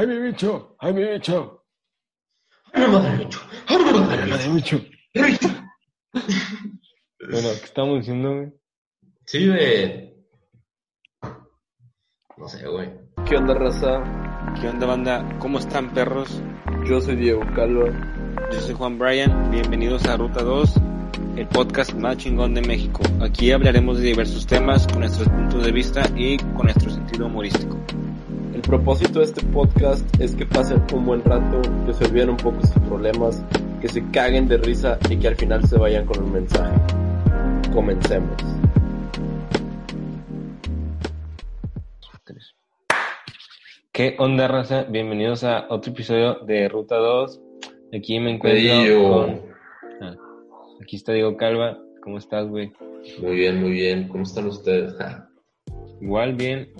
[0.00, 1.62] Jaime Bicho, Jaime Bicho.
[2.72, 4.80] Jaime Bicho, Jaime Bicho.
[7.30, 8.52] Bueno, ¿qué estamos diciendo, güey?
[9.26, 10.14] Sí, güey.
[12.38, 12.90] No sé, güey.
[13.28, 14.54] ¿Qué onda, raza?
[14.58, 15.36] ¿Qué onda, banda?
[15.38, 16.40] ¿Cómo están, perros?
[16.88, 17.84] Yo soy Diego Calvo.
[18.50, 19.50] Yo soy Juan Bryan.
[19.50, 20.76] Bienvenidos a Ruta 2,
[21.36, 23.02] el podcast más chingón de México.
[23.20, 27.76] Aquí hablaremos de diversos temas con nuestros puntos de vista y con nuestro sentido humorístico.
[28.52, 32.36] El propósito de este podcast es que pasen un buen rato, que se olviden un
[32.36, 33.44] poco sus problemas,
[33.80, 36.76] que se caguen de risa y que al final se vayan con un mensaje.
[37.72, 38.36] Comencemos.
[43.92, 44.82] ¿Qué onda, raza?
[44.84, 47.40] Bienvenidos a otro episodio de Ruta 2.
[47.94, 49.12] Aquí me encuentro Pedillo.
[49.12, 49.42] con...
[50.00, 50.16] Ah,
[50.82, 51.78] aquí está Diego Calva.
[52.02, 52.72] ¿Cómo estás, güey?
[53.20, 54.08] Muy bien, muy bien.
[54.08, 54.94] ¿Cómo están ustedes?
[56.00, 56.72] Igual, bien.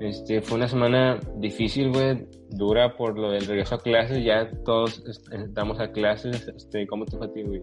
[0.00, 2.26] Este, fue una semana difícil, güey.
[2.50, 4.24] Dura por lo del regreso a clases.
[4.24, 6.48] Ya todos est- estamos a clases.
[6.54, 7.62] Este, ¿Cómo te fue a ti, güey,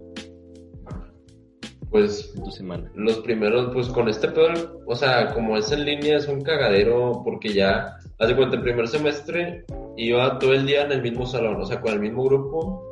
[1.90, 2.92] Pues tu semana?
[2.96, 7.22] los primeros, pues con este pedo, o sea, como es en línea, es un cagadero
[7.24, 9.66] porque ya, haz de cuenta, el primer semestre
[9.98, 12.84] iba todo el día en el mismo salón, o sea, con el mismo grupo,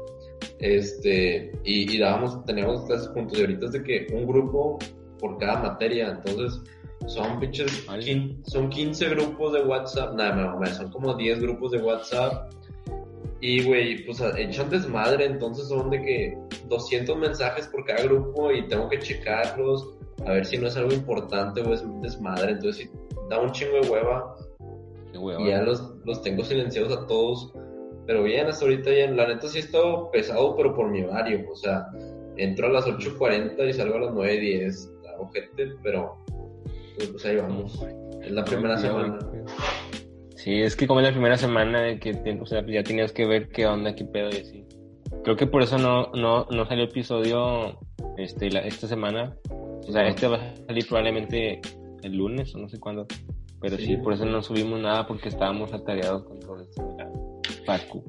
[0.59, 4.79] este, y, y dábamos, teníamos clases juntos, y ahorita es de que un grupo
[5.19, 6.59] por cada materia, entonces
[7.05, 11.71] son pinches, quin- son 15 grupos de WhatsApp, nada, no, no, son como 10 grupos
[11.71, 12.51] de WhatsApp,
[13.39, 16.37] y güey, pues echan desmadre, entonces son de que
[16.67, 19.93] 200 mensajes por cada grupo y tengo que checarlos,
[20.25, 23.79] a ver si no es algo importante o es desmadre, entonces sí, da un chingo
[23.81, 24.35] de hueva.
[25.11, 25.41] Qué hueva.
[25.41, 27.53] y ya los, los tengo silenciados a todos,
[28.07, 31.45] pero bien, hasta ahorita ya, la neta sí he estado pesado, pero por mi horario,
[31.51, 31.85] o sea,
[32.37, 36.17] entro a las 8.40 y salgo a las 9.10, está ojete, pero
[36.97, 37.85] pues, pues ahí vamos,
[38.23, 39.17] es la primera Sí, semana.
[39.29, 39.41] güey.
[40.35, 43.25] Sí, es que como es la primera semana de que o sea, ya tenías que
[43.25, 44.65] ver qué onda, qué pedo y así.
[45.23, 47.79] Creo que por eso no, no, no salió episodio
[48.17, 49.35] este, la- esta semana.
[49.49, 51.61] O sea, este va a salir probablemente
[52.03, 53.05] el lunes o no sé cuándo.
[53.59, 53.97] Pero sí, Sí.
[53.97, 57.11] por eso no subimos nada porque estábamos atareados con todo esto de la
[57.65, 58.03] Facu.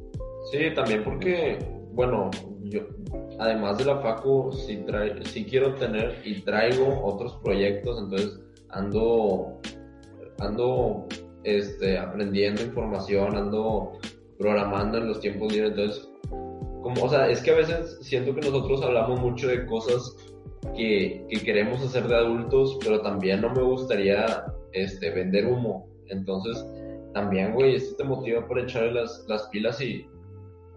[0.53, 1.59] Sí, también porque,
[1.93, 2.31] bueno,
[2.65, 2.81] yo,
[3.39, 8.39] además de la FACU, sí, trai- sí quiero tener y traigo otros proyectos, entonces
[8.71, 9.59] ando,
[10.39, 11.07] ando
[11.45, 13.93] este, aprendiendo información, ando
[14.39, 16.09] programando en los tiempos libres, entonces,
[16.83, 20.17] como, o sea, es que a veces siento que nosotros hablamos mucho de cosas
[20.77, 26.65] que, que queremos hacer de adultos, pero también no me gustaría este, vender humo, entonces
[27.15, 30.07] también, güey, esto te motiva por echarle las, las pilas y,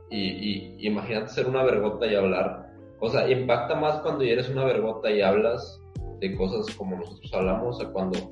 [0.09, 2.72] y, y- imagínate ser una vergota y hablar.
[3.00, 5.81] O sea, impacta más cuando ya eres una vergota y hablas
[6.21, 8.31] de cosas como nosotros hablamos, o sea, cuando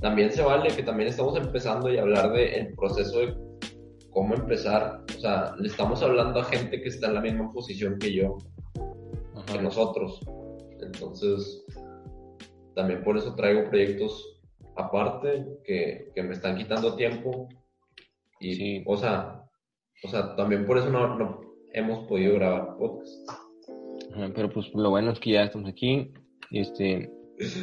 [0.00, 3.34] también se vale que también estamos empezando y hablar de el proceso de
[4.10, 5.04] cómo empezar.
[5.16, 8.36] O sea, le estamos hablando a gente que está en la misma posición que yo,
[9.46, 10.20] que nosotros.
[10.80, 11.64] Entonces,
[12.74, 14.40] también por eso traigo proyectos
[14.76, 17.48] aparte que, que me están quitando tiempo.
[18.40, 18.84] Y, Sí.
[18.86, 19.44] o sea,
[20.02, 21.40] o sea, también por eso no, no
[21.72, 23.30] hemos podido grabar podcast.
[24.14, 26.12] Ajá, Pero pues lo bueno es que ya estamos aquí.
[26.50, 27.12] Este,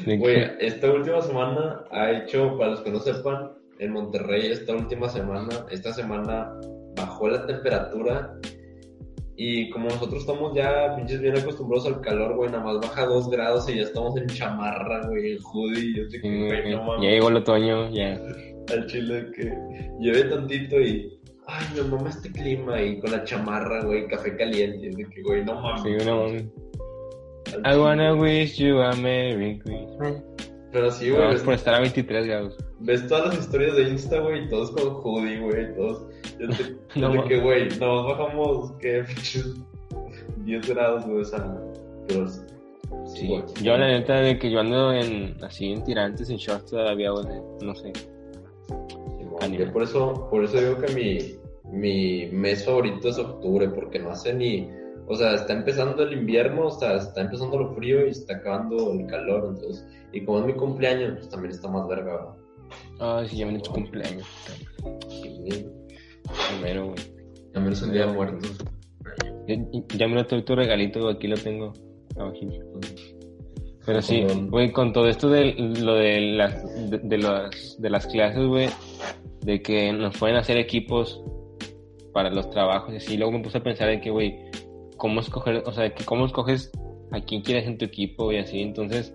[0.06, 5.08] que- esta última semana ha hecho, para los que no sepan, en Monterrey esta última
[5.08, 6.52] semana, esta semana
[6.96, 8.34] bajó la temperatura
[9.36, 13.30] y como nosotros estamos ya pinches bien acostumbrados al calor, güey, nada más baja dos
[13.30, 17.02] grados y ya estamos en chamarra, güey, en hoodie, yo sé que, no ya mames,
[17.08, 18.20] llegó el otoño, ya.
[18.74, 19.54] al chile que
[20.00, 21.14] llevé tantito y,
[21.46, 25.46] ay, me mama este clima y con la chamarra, güey, café caliente, de que, güey,
[25.46, 25.84] no mames.
[25.84, 26.52] Sí, una al
[27.66, 30.24] I wanna wish you a Merry Christmas.
[30.72, 32.58] Pero sí, güey, Vamos por estar a 23 grados.
[32.80, 36.06] Ves todas las historias de Insta, güey, todos con hoodie, güey, todos.
[36.40, 39.04] Yo te, No yo que, güey, nos bajamos, que
[40.46, 41.58] 10 grados, güey, o sea,
[42.08, 42.42] pero sí,
[43.06, 43.44] Sí, güey.
[43.64, 47.26] yo la neta de que yo ando en así en tirantes, en shorts todavía, güey,
[47.62, 47.92] no sé.
[47.96, 54.10] Sí, por eso, por eso digo que mi, mi mes favorito es octubre, porque no
[54.12, 54.70] hace ni,
[55.08, 58.92] o sea, está empezando el invierno, o sea, está empezando lo frío y está acabando
[58.92, 62.36] el calor, entonces, y como es mi cumpleaños, pues también está más verga.
[63.00, 64.28] Ay, sí, ya viene tu cumpleaños.
[65.10, 65.66] Sí,
[66.52, 66.98] Primero, güey.
[67.54, 68.58] también es un día de muertos.
[69.48, 69.56] Ya,
[69.98, 71.74] ya me lo tu, tu regalito, güey, aquí lo tengo.
[72.18, 72.56] abajito.
[73.86, 78.06] Pero sí, güey, con todo esto de lo de las, de, de las, de las
[78.08, 78.68] clases, güey,
[79.46, 81.24] de que nos pueden hacer equipos
[82.12, 84.36] para los trabajos y así, luego me puse a pensar de que, güey,
[84.98, 86.72] cómo escoger, o sea, que cómo escoges
[87.12, 89.14] a quién quieres en tu equipo y así, entonces,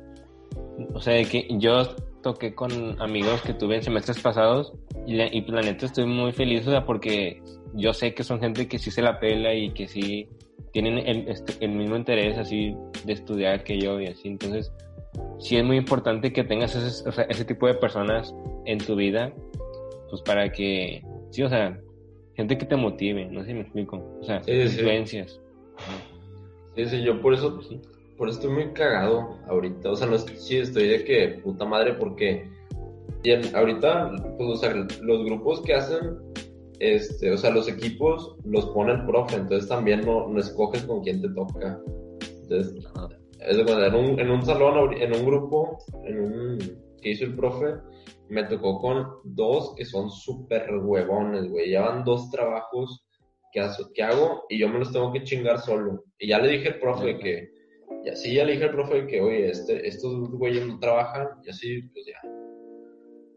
[0.95, 1.85] o sea, de que yo
[2.23, 4.73] toqué con amigos que tuve en semestres pasados
[5.07, 7.43] y, la, y la neta estoy muy feliz, o sea, porque
[7.75, 10.29] yo sé que son gente que sí se la pela y que sí
[10.73, 12.75] tienen el, este, el mismo interés así
[13.05, 14.29] de estudiar que yo y así.
[14.29, 14.73] Entonces,
[15.39, 18.35] sí es muy importante que tengas ese, o sea, ese tipo de personas
[18.65, 19.33] en tu vida,
[20.09, 21.79] pues para que, sí, o sea,
[22.35, 24.53] gente que te motive, no sé si me explico, o sea, sí.
[24.53, 25.33] influencias.
[25.33, 25.41] Sí,
[26.77, 27.61] sí, yo por eso,
[28.17, 29.91] por eso estoy muy cagado ahorita.
[29.91, 32.51] O sea, no estoy, sí, estoy de que puta madre, porque
[33.25, 36.19] y ahorita, pues, o sea, los grupos que hacen,
[36.81, 41.03] este, o sea, los equipos los pone el profe, entonces también no, no escoges con
[41.03, 41.81] quién te toca.
[42.43, 42.85] Entonces,
[43.39, 46.59] es de cuando en un, en un salón, en un grupo, en un
[47.01, 47.77] que hizo el profe,
[48.29, 51.69] me tocó con dos que son súper huevones, güey.
[51.69, 53.05] Llevan dos trabajos
[53.61, 56.05] hazo- que hago y yo me los tengo que chingar solo.
[56.19, 57.51] Y ya le dije al profe que,
[58.05, 61.51] ya sí, ya le dije al profe que, oye, este, estos güeyes no trabajan, y
[61.51, 62.19] así, pues ya.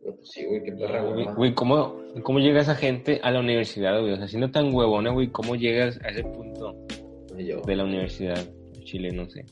[0.04, 1.54] Pero pues sí, güey, qué perra, Güey, güey.
[1.56, 4.14] ¿cómo, ¿cómo llega esa gente a la universidad, güey?
[4.14, 6.76] O sea, siendo tan huevona, güey, ¿cómo llegas a ese punto
[7.38, 8.38] Y yo, de la universidad
[8.84, 9.12] Chile?
[9.12, 9.44] No sé.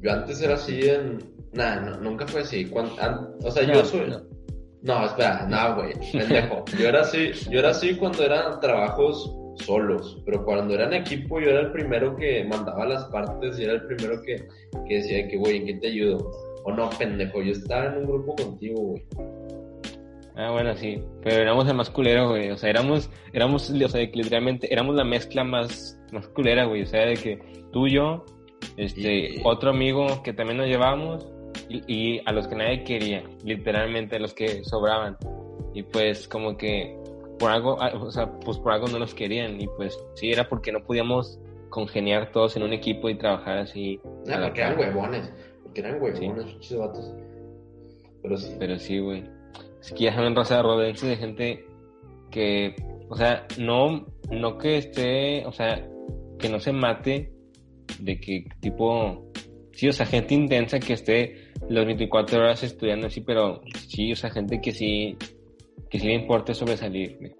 [0.00, 1.18] yo antes era así en...
[1.54, 2.66] Nah, no, nunca fue así.
[2.66, 4.08] Cuan- an- o sea, No, yo soy...
[4.10, 4.20] no.
[4.82, 6.64] No, espera, no, güey, pendejo.
[6.78, 11.40] Yo era así, yo era así cuando eran trabajos solos, pero cuando era en equipo
[11.40, 14.48] yo era el primero que mandaba las partes y era el primero que,
[14.88, 16.30] que decía que, güey, ¿en qué te ayudo?
[16.64, 19.02] O no, pendejo, yo estaba en un grupo contigo, güey.
[20.38, 21.02] Ah, bueno, sí.
[21.24, 22.50] Pero éramos el más culero, güey.
[22.50, 26.82] O sea, éramos, éramos, o sea, literalmente éramos la mezcla más, más culera, güey.
[26.82, 27.38] O sea, de que
[27.72, 28.24] tú y yo,
[28.76, 31.26] este, otro amigo que también nos llevábamos
[31.68, 35.16] y, y a los que nadie quería, literalmente, a los que sobraban.
[35.74, 36.96] Y pues, como que
[37.38, 39.60] por algo, ah, o sea, pues por algo no nos querían.
[39.60, 41.38] Y pues, sí, era porque no podíamos
[41.70, 44.00] congeniar todos en un equipo y trabajar así.
[44.28, 45.32] a Ah, porque eran huevones,
[45.62, 47.12] porque eran huevones, pinches vatos.
[48.22, 48.56] Pero sí.
[48.58, 49.24] Pero sí, güey.
[49.80, 51.64] Es que ya saben raza rodense de gente
[52.30, 52.74] que,
[53.08, 55.86] o sea, no, no que esté, o sea,
[56.38, 57.32] que no se mate
[58.00, 59.30] de que tipo,
[59.72, 64.16] sí, o sea, gente intensa que esté las 24 horas estudiando así, pero sí, o
[64.16, 65.16] sea, gente que sí,
[65.90, 67.34] que sí le importa sobresalir, me.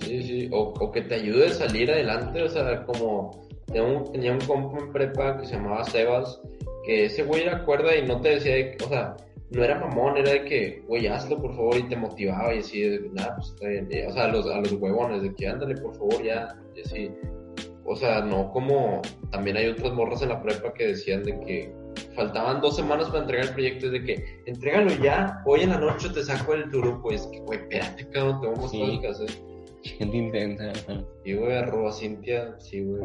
[0.00, 3.30] Sí, sí, o, o que te ayude a salir adelante, o sea, como
[3.66, 6.40] tenía un, tenía un compa en prepa que se llamaba Sebas,
[6.84, 9.16] que ese güey era cuerda y no te decía, de o sea,
[9.50, 12.98] no era mamón, era de que, güey, hazlo por favor, y te motivaba y así,
[13.12, 13.54] nada, pues
[14.08, 17.10] o sea, los, a los huevones, de que ándale por favor, ya, y así.
[17.84, 19.00] O sea, no como
[19.30, 21.72] también hay otras morras en la prepa que decían de que
[22.16, 25.78] faltaban dos semanas para entregar el proyecto, es de que, entrégalo ya, hoy en la
[25.78, 29.00] noche te saco el grupo, y es que, güey, espérate, cabrón, te vamos a mostrar
[29.00, 29.30] que hacer.
[29.84, 30.72] Gente intensa.
[31.24, 33.02] Y güey, arroba Cintia, sí, güey.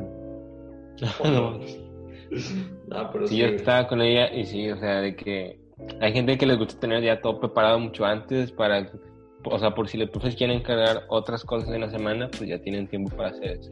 [1.23, 1.59] No,
[2.87, 3.39] No, pero Sí, sí.
[3.41, 3.55] yo güey.
[3.57, 5.59] estaba con ella y sí, o sea, de que
[5.99, 8.89] hay gente que les gusta tener ya todo preparado mucho antes para,
[9.43, 12.59] o sea, por si los profes quieren cargar otras cosas en la semana, pues ya
[12.61, 13.71] tienen tiempo para hacer eso.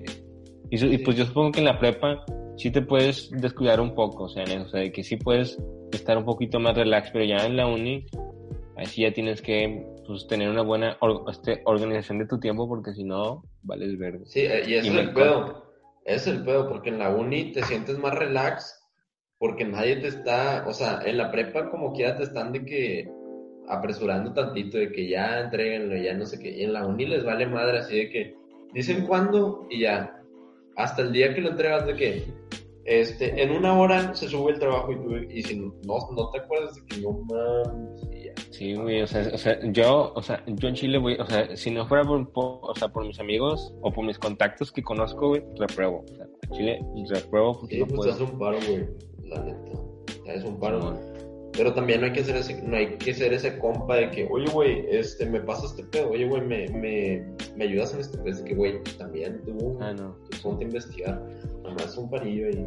[0.71, 2.23] Y, y pues yo supongo que en la prepa
[2.59, 5.15] sí te puedes descuidar un poco, o sea, en eso, o sea, de que sí
[5.15, 5.57] puedes
[5.91, 8.05] estar un poquito más relax, pero ya en la uni,
[8.75, 12.67] ahí sí ya tienes que pues, tener una buena or- este, organización de tu tiempo
[12.67, 14.25] porque si no, vales verde.
[14.25, 15.65] Sí, eh, y es el pedo.
[16.05, 18.75] Es el pedo, porque en la uni te sientes más relax,
[19.37, 23.09] porque nadie te está, o sea, en la prepa como quiera te están de que
[23.67, 26.49] apresurando tantito, de que ya entreguenlo, ya no sé qué.
[26.49, 28.35] Y en la uni les vale madre, así de que
[28.73, 30.18] dicen cuándo y ya.
[30.79, 32.23] Hasta el día que lo entregas de que
[32.85, 36.39] este, en una hora se sube el trabajo y tú, y si no, no te
[36.39, 38.07] acuerdas de que no mames.
[38.51, 41.55] Sí, güey, o sea, o sea, yo, o sea, yo en Chile, güey, o sea,
[41.55, 44.81] si no fuera por, por- o sea, por mis amigos o por mis contactos que
[44.81, 46.03] conozco, güey, repruebo.
[46.11, 48.31] O sea, en Chile repruebo porque Sí, no pues puedo.
[48.31, 48.85] un paro, güey.
[49.29, 49.71] La neta.
[50.35, 50.79] Hace un paro.
[50.81, 50.99] Simón.
[51.53, 54.27] Pero también no hay que ser ese, no hay que ser ese compa de que,
[54.31, 57.27] oye, güey, este, me pasa este pedo, oye, güey, me, me,
[57.59, 58.17] me ayudas en este.
[58.29, 60.15] Es que, güey, también tú, Ah, no.
[60.29, 61.21] tú ponte a investigar.
[61.61, 62.65] Nada más un parillo y...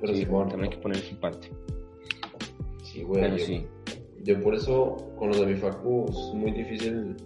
[0.00, 1.50] Pero Sí, sí, bueno, también hay que poner su parte.
[2.84, 3.22] sí, güey.
[3.22, 3.66] Pero yo, sí.
[4.22, 7.16] yo por eso, con los de mi facu, es muy difícil,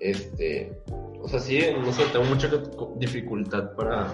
[0.00, 0.76] este...
[1.22, 2.50] O sea, sí, no sé, tengo mucha
[2.96, 4.12] dificultad para...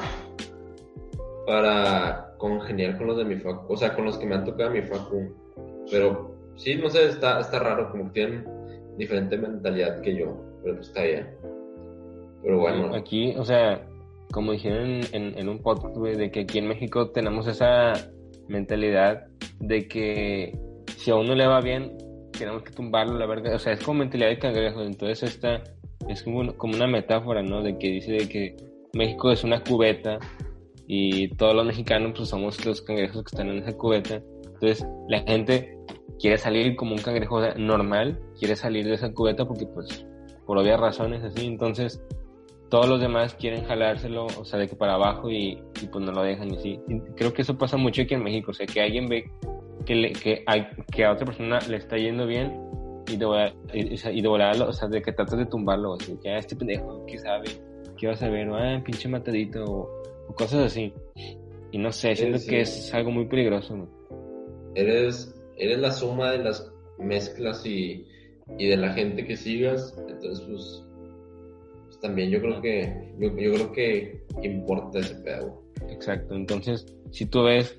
[1.47, 3.73] Para congeniar con los de mi facu.
[3.73, 5.33] O sea, con los que me han tocado mi facu.
[5.91, 8.45] Pero sí, no sé, está, está raro, como que tienen
[8.99, 11.29] diferente mentalidad que yo, pero pues está bien.
[12.43, 13.87] Pero bueno, Aquí, o sea,
[14.33, 17.93] como dijeron en, en un podcast, güey, de que aquí en México tenemos esa
[18.49, 19.27] mentalidad
[19.61, 20.59] de que
[20.97, 21.97] si a uno le va bien,
[22.37, 23.55] tenemos que tumbarlo, la verdad.
[23.55, 24.83] O sea, es como mentalidad de cangrejo.
[24.83, 25.63] Entonces, esta
[26.09, 27.63] es como, como una metáfora, ¿no?
[27.63, 28.57] De que dice de que
[28.93, 30.19] México es una cubeta
[30.89, 34.21] y todos los mexicanos, pues somos los cangrejos que están en esa cubeta.
[34.45, 35.79] Entonces, la gente
[36.19, 40.06] quiere salir como un cangrejo normal, quiere salir de esa cubeta porque pues
[40.47, 42.03] por obvias razones así, entonces
[42.69, 45.63] todos los demás quieren jalárselo, o sea, de que para abajo y,
[45.93, 46.81] pues no lo dejan y sí.
[47.17, 49.31] creo que eso pasa mucho aquí en México, o sea, que alguien ve
[49.85, 52.61] que, le, que, hay, que a otra persona le está yendo bien
[53.09, 56.39] y de, y, de o sea, de que tratas de tumbarlo, o sea, que ah,
[56.39, 57.47] este pendejo, ¿qué sabe?
[57.97, 58.49] ¿Qué vas a ver?
[58.51, 60.93] Ah, pinche matadito, o, cosas así.
[61.71, 63.89] Y no sé, siento que es algo muy peligroso.
[64.75, 68.07] Eres, eres la suma de las mezclas y,
[68.59, 70.87] y de la gente que sigas, entonces pues
[72.01, 75.63] también yo creo que yo, creo que importa ese pedo.
[75.89, 77.79] Exacto, entonces si tú ves,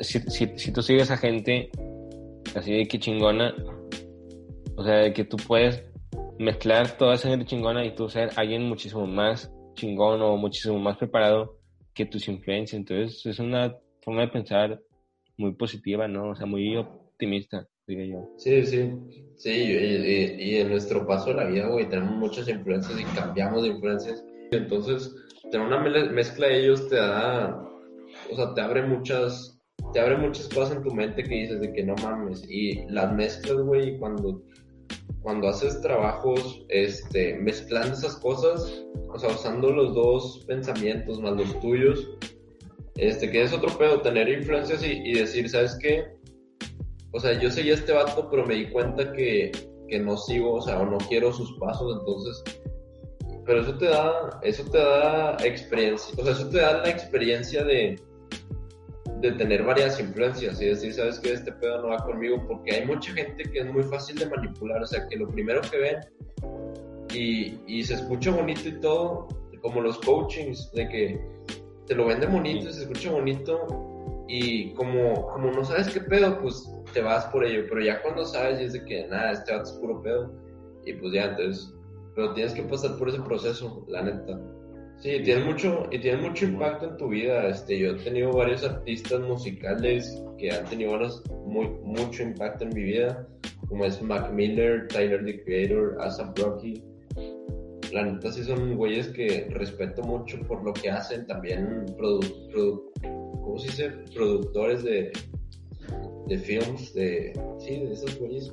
[0.00, 1.70] si, si, tú sigues a gente
[2.54, 3.54] así de que chingona,
[4.76, 5.82] o sea, de que tú puedes
[6.38, 10.96] mezclar toda esa gente chingona y tú ser alguien muchísimo más chingón o muchísimo más
[10.96, 11.58] preparado
[11.94, 12.78] que tus influencias.
[12.78, 14.80] Entonces es una forma de pensar
[15.36, 16.30] muy positiva, ¿no?
[16.30, 17.66] O sea, muy optimista.
[17.86, 18.92] Sí, sí,
[19.36, 23.68] sí, y, en nuestro paso de la vida, güey, tenemos muchas influencias y cambiamos de
[23.68, 24.24] influencias.
[24.52, 25.14] Entonces,
[25.50, 27.62] tener una mezcla de ellos te da,
[28.30, 29.60] o sea, te abre muchas,
[29.92, 32.42] te abre muchas cosas en tu mente que dices de que no mames.
[32.48, 34.42] Y las mezclas, güey, cuando,
[35.20, 41.60] cuando haces trabajos, este, mezclando esas cosas, o sea, usando los dos pensamientos más los
[41.60, 42.16] tuyos,
[42.96, 46.14] este, que es otro pedo, tener influencias y, y decir, ¿sabes qué?
[47.14, 49.52] O sea, yo seguía este vato, pero me di cuenta que,
[49.88, 52.42] que no sigo, o sea, o no quiero sus pasos, entonces,
[53.46, 57.62] pero eso te da, eso te da experiencia, o sea, eso te da la experiencia
[57.62, 58.00] de,
[59.20, 62.86] de tener varias influencias y decir, sabes que este pedo no va conmigo, porque hay
[62.86, 65.96] mucha gente que es muy fácil de manipular, o sea, que lo primero que ven
[67.14, 69.28] y, y se escucha bonito y todo,
[69.62, 71.20] como los coachings, de que
[71.86, 76.40] te lo vende bonito y se escucha bonito y como, como no sabes qué pedo,
[76.40, 79.52] pues te vas por ello, pero ya cuando sabes y es de que nada, este
[79.52, 80.32] vato es puro pedo,
[80.86, 81.74] y pues ya entonces,
[82.14, 84.40] pero tienes que pasar por ese proceso, la neta.
[84.98, 87.48] Sí, tiene mucho, y tiene mucho impacto en tu vida.
[87.48, 90.96] Este, yo he tenido varios artistas musicales que han tenido
[91.44, 93.26] muy, mucho impacto en mi vida,
[93.68, 96.82] como es Mac Miller, Tyler the Creator, ASAP Rocky.
[97.92, 102.90] La neta sí son güeyes que respeto mucho por lo que hacen, también produ,
[103.42, 103.90] ¿cómo se dice?
[104.14, 105.12] productores de,
[106.26, 108.52] de films, de, sí, de esos güeyes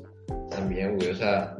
[0.50, 1.58] también, güey, o sea,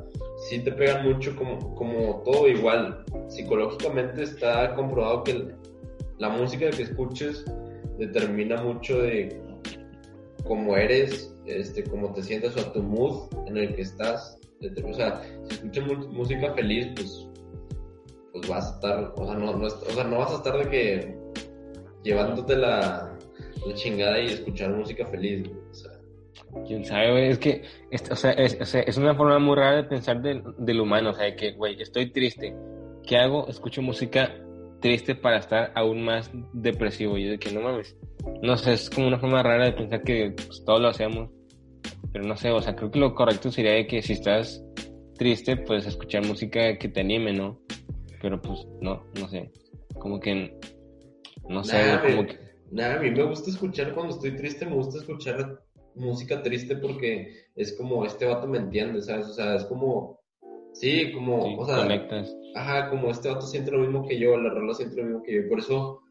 [0.50, 3.04] sí te pegan mucho como, como todo igual.
[3.28, 5.48] Psicológicamente está comprobado que
[6.20, 7.46] la música que escuches
[7.98, 9.42] determina mucho de
[10.44, 14.40] cómo eres, este, cómo te sientes o tu mood en el que estás.
[14.84, 17.28] O sea, si escuchas música feliz, pues,
[18.34, 20.70] pues vas a estar, o sea, no, no, o sea, no vas a estar de
[20.70, 21.18] que
[22.04, 23.18] llevándote la,
[23.66, 25.48] la chingada y escuchar música feliz.
[25.48, 25.61] Sea,
[26.68, 27.30] Quién sabe, güey.
[27.30, 27.64] Es que,
[28.12, 31.12] o, sea, es, una forma muy rara de pensar del, del humano.
[31.12, 32.56] O sea, de que, güey, estoy triste.
[33.06, 33.48] ¿Qué hago?
[33.48, 34.36] Escucho música
[34.80, 37.18] triste para estar aún más depresivo.
[37.18, 37.96] Y de que no mames.
[38.42, 41.30] No sé, es como una forma rara de pensar que pues, todos lo hacemos.
[42.12, 44.64] Pero no sé, o sea, creo que lo correcto sería de que si estás
[45.18, 47.60] triste, pues escuchar música que te anime, ¿no?
[48.22, 49.52] Pero pues, no, no sé.
[49.98, 50.58] Como que,
[51.48, 52.40] no sé, como que...
[52.72, 55.62] Nada, a mí me gusta escuchar cuando estoy triste, me gusta escuchar
[55.96, 59.28] música triste porque es como, este vato me entiende, ¿sabes?
[59.28, 60.20] O sea, es como,
[60.74, 62.36] sí, como, o sea, conectas.
[62.56, 65.36] ajá, como este vato siente lo mismo que yo, la rola siente lo mismo que
[65.36, 66.02] yo, por eso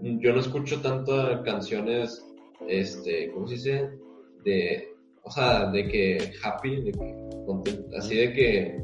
[0.00, 2.24] yo no escucho tantas canciones,
[2.68, 3.90] este, ¿cómo se dice?
[4.44, 4.88] De,
[5.22, 7.28] o sea, de que happy, de que
[7.96, 8.78] así de que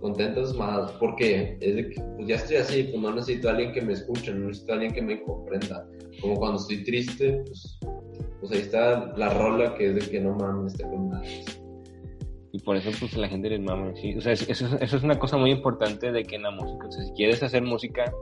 [0.00, 3.72] contentos más, porque es de que, pues ya estoy así, pues no necesito a alguien
[3.72, 5.88] que me escuche, no necesito a alguien que me comprenda,
[6.20, 7.78] como cuando estoy triste, pues
[8.42, 11.12] pues ahí está la rola que es de que no mames, te con
[12.50, 14.16] Y por eso, pues la gente les mama, sí.
[14.16, 16.90] O sea, eso, eso, es una cosa muy importante de que en la música, o
[16.90, 18.12] sea, si quieres hacer música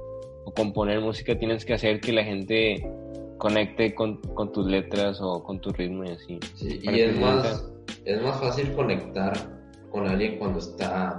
[0.44, 2.86] o componer música, tienes que hacer que la gente
[3.38, 6.38] conecte con, con tus letras o con tu ritmo y así.
[6.54, 7.72] Sí, y es más,
[8.04, 9.32] es más fácil conectar
[9.90, 11.16] con alguien cuando está,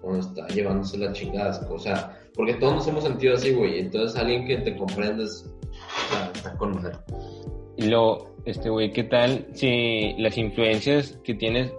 [0.00, 4.18] cuando está llevándose las chingadas, o sea, porque todos nos hemos sentido así, güey, entonces
[4.18, 10.14] alguien que te comprendes, o sea, está con y luego, este güey, ¿qué tal si
[10.18, 11.72] las influencias que tienes,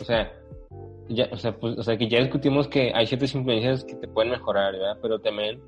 [0.00, 0.32] o sea,
[1.08, 4.08] ya, o sea, pues, o sea, que ya discutimos que hay ciertas influencias que te
[4.08, 4.98] pueden mejorar, ¿verdad?
[5.00, 5.60] Pero también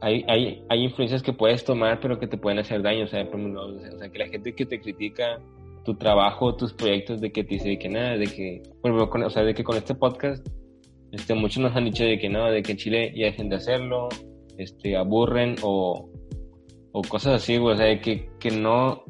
[0.00, 3.24] hay, hay, hay influencias que puedes tomar, pero que te pueden hacer daño, o sea,
[3.28, 5.40] por ejemplo, o sea, que la gente que te critica
[5.84, 9.44] tu trabajo, tus proyectos, de que te dice que nada, de que, bueno, o sea,
[9.44, 10.46] de que con este podcast,
[11.12, 13.56] este, muchos nos han dicho de que no, de que en Chile ya dejen de
[13.56, 14.08] hacerlo,
[14.58, 16.10] este, aburren o,
[16.92, 19.04] o cosas así, güey, o sea, que, que no,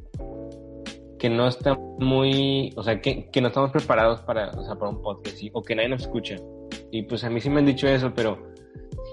[1.25, 4.90] que no está muy, o sea, que, que no estamos preparados para, o sea, para
[4.90, 5.49] un podcast, ¿sí?
[5.54, 6.37] o que nadie nos escucha.
[6.90, 8.52] Y pues a mí sí me han dicho eso, pero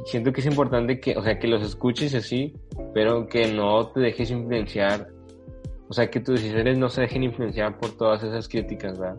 [0.07, 2.53] siento que es importante que, o sea, que los escuches así,
[2.93, 5.07] pero que no te dejes influenciar,
[5.87, 9.15] o sea, que tus decisiones no se dejen influenciar por todas esas críticas, ¿verdad?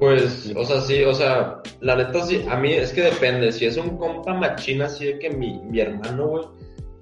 [0.00, 3.66] Pues, o sea, sí, o sea, la neta sí, a mí es que depende, si
[3.66, 6.44] es un compa machina así de que mi, mi hermano, güey,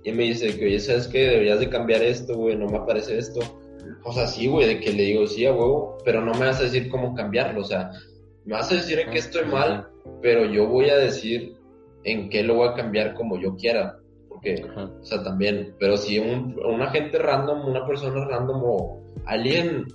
[0.04, 1.20] y me dice que, oye, ¿sabes qué?
[1.20, 3.40] Deberías de cambiar esto, güey, no me aparece esto.
[4.04, 6.60] O sea, sí, güey, de que le digo sí a huevo, pero no me vas
[6.60, 7.90] a decir cómo cambiarlo, o sea,
[8.44, 9.88] me vas a decir en qué estoy mal,
[10.20, 11.56] pero yo voy a decir
[12.04, 13.96] en qué lo voy a cambiar como yo quiera.
[14.28, 19.86] Porque, o sea, también, pero si un, una gente random, una persona random o alguien,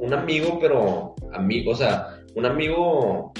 [0.00, 3.32] un amigo, pero amigo, o sea, un amigo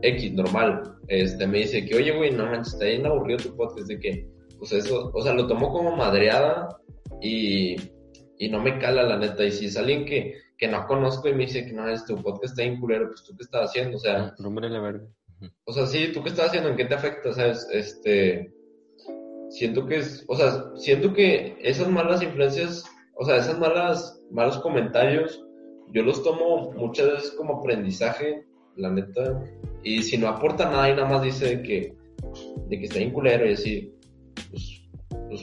[0.00, 3.88] X, normal, este, me dice que, oye, güey, no manches, está bien aburrido tu podcast,
[3.88, 4.26] de que,
[4.58, 6.68] pues eso, o sea, lo tomo como madreada
[7.20, 7.76] y,
[8.38, 9.44] y no me cala la neta.
[9.44, 12.16] Y si es alguien que, que no conozco y me dice que no, es tu
[12.22, 14.34] podcast está culero, pues tú qué estás haciendo, o sea.
[14.38, 15.06] Nombre la verga.
[15.64, 17.66] O sea, sí, tú qué estás haciendo, en qué te afecta, ¿sabes?
[17.72, 18.52] Este.
[19.50, 22.84] Siento que es, o sea, siento que esas malas influencias,
[23.16, 25.44] o sea, esas malas, malos comentarios,
[25.92, 28.46] yo los tomo muchas veces como aprendizaje,
[28.76, 29.42] la neta.
[29.82, 31.94] Y si no aporta nada y nada más dice de que,
[32.68, 33.94] de que está bien culero y así,
[34.50, 34.82] pues,
[35.28, 35.42] pues,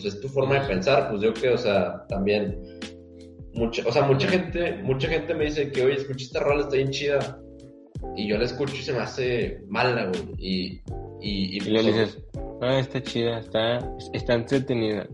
[0.00, 2.60] pues es tu forma de pensar, pues yo que, o sea, también
[3.54, 6.76] mucha, o sea, mucha gente, mucha gente me dice que, oye, escucha esta rola, está
[6.76, 7.40] bien chida.
[8.16, 10.22] Y yo la escucho y se me hace mala, güey.
[10.38, 10.66] Y,
[11.20, 12.18] y, y, Y le pues, dices,
[12.62, 15.06] ah, está chida, está, está entretenida.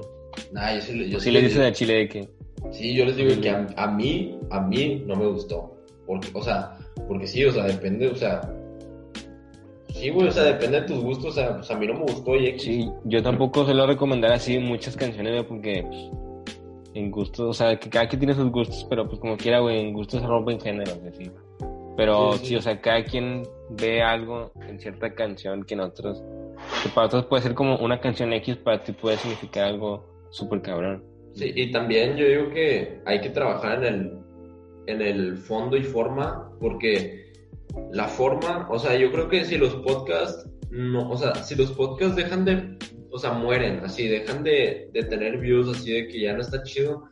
[0.52, 2.28] nah, yo sí, le- yo Sí sí le les dices a Chile de que,
[2.72, 5.76] Sí, yo les digo que a, a mí, a mí no me gustó.
[6.06, 6.76] Porque, o sea,
[7.08, 8.40] porque sí, o sea, depende, o sea.
[9.98, 12.00] Sí, güey, o sea, depende de tus gustos, o sea, pues a mí no me
[12.02, 12.62] gustó y X.
[12.62, 16.10] sí, yo tampoco suelo recomendar así muchas canciones, güey, porque pues,
[16.94, 19.80] en gustos, o sea, que cada quien tiene sus gustos, pero pues como quiera, güey,
[19.80, 21.30] en gustos se rompen géneros, así.
[21.96, 22.56] Pero Sí, sí, sí.
[22.56, 26.22] o sea, cada quien ve algo en cierta canción que en otros,
[26.82, 30.60] que para otros puede ser como una canción X, para ti puede significar algo súper
[30.60, 31.02] cabrón.
[31.32, 34.18] Sí, y también yo digo que hay que trabajar en el,
[34.86, 37.25] en el fondo y forma, porque
[37.92, 41.72] la forma, o sea, yo creo que si los podcasts, no, o sea, si los
[41.72, 42.78] podcasts dejan de,
[43.10, 46.62] o sea, mueren, así, dejan de, de tener views, así de que ya no está
[46.62, 47.04] chido,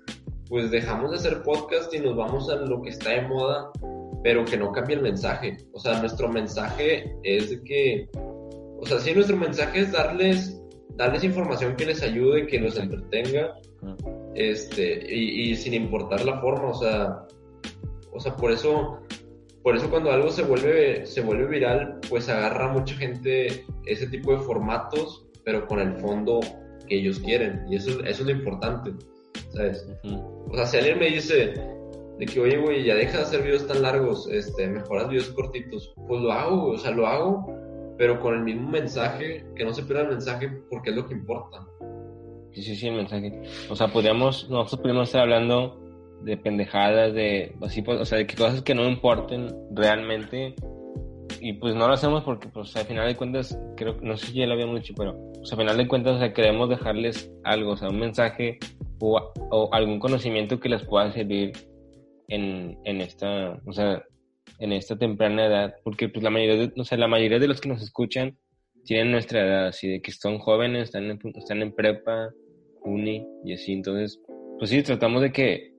[0.49, 3.71] pues dejamos de hacer podcast y nos vamos a lo que está de moda,
[4.23, 5.57] pero que no cambie el mensaje.
[5.73, 10.61] O sea, nuestro mensaje es que, o sea, sí, nuestro mensaje es darles,
[10.97, 13.55] darles información que les ayude, que los entretenga,
[14.35, 17.27] este, y, y sin importar la forma, o sea,
[18.13, 19.01] o sea, por eso,
[19.65, 24.33] por eso cuando algo se vuelve, se vuelve viral, pues agarra mucha gente ese tipo
[24.33, 26.41] de formatos, pero con el fondo
[26.87, 28.93] que ellos quieren, y eso, eso es lo importante,
[29.49, 29.89] ¿sabes?
[30.05, 30.51] Ujú.
[30.53, 31.55] O sea, si alguien me dice
[32.19, 35.95] de que, oye, güey, ya deja de hacer videos tan largos, este, mejoras videos cortitos,
[36.07, 37.47] pues lo hago, o sea, lo hago,
[37.97, 41.15] pero con el mismo mensaje, que no se pierda el mensaje porque es lo que
[41.15, 41.67] importa.
[42.53, 43.41] Sí, sí, sí, el mensaje.
[43.71, 45.84] O sea, podríamos, nosotros podríamos estar hablando
[46.25, 50.55] de pendejadas, de, así, pues, o sea, de que cosas que no importen realmente.
[51.41, 54.35] Y pues no lo hacemos porque, pues, al final de cuentas, creo, no sé si
[54.35, 57.73] ya lo habíamos dicho, pero, pues, al final de cuentas, o sea, queremos dejarles algo,
[57.73, 58.59] o sea, un mensaje
[59.01, 61.53] o, o algún conocimiento que les pueda servir
[62.29, 64.03] en, en esta, o sea,
[64.59, 65.75] en esta temprana edad.
[65.85, 68.39] Porque, pues, la mayoría de, o sea, la mayoría de los que nos escuchan
[68.85, 72.31] tienen nuestra edad, así de que son jóvenes, están en, están en prepa,
[72.85, 73.73] uni y así.
[73.73, 74.21] Entonces,
[74.59, 75.74] pues sí, tratamos de que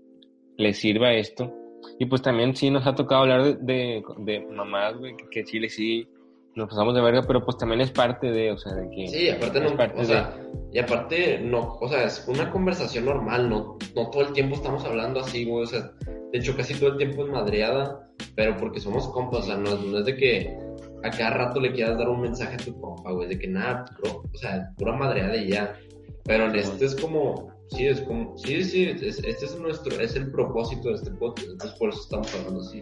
[0.58, 1.54] les sirva esto.
[2.00, 5.44] Y pues también sí nos ha tocado hablar de, de, de mamás, güey, que, que
[5.44, 6.08] Chile sí
[6.56, 9.08] nos pasamos de verga, pero pues también es parte de, o sea, de que...
[9.08, 10.34] Sí, aparte no, parte o sea,
[10.72, 14.86] y aparte no, o sea, es una conversación normal, no, no todo el tiempo estamos
[14.86, 15.92] hablando así, güey, o sea,
[16.32, 19.76] de hecho casi todo el tiempo es madreada, pero porque somos compas, o sea, no,
[19.76, 20.58] no es de que
[21.04, 23.86] a cada rato le quieras dar un mensaje a tu compa, güey, de que nada,
[24.00, 25.78] bro, o sea, pura madreada y ya,
[26.24, 30.16] pero en este es como, sí, es como, sí, sí, es- este es nuestro, es
[30.16, 32.82] el propósito de este podcast, entonces por eso estamos hablando así.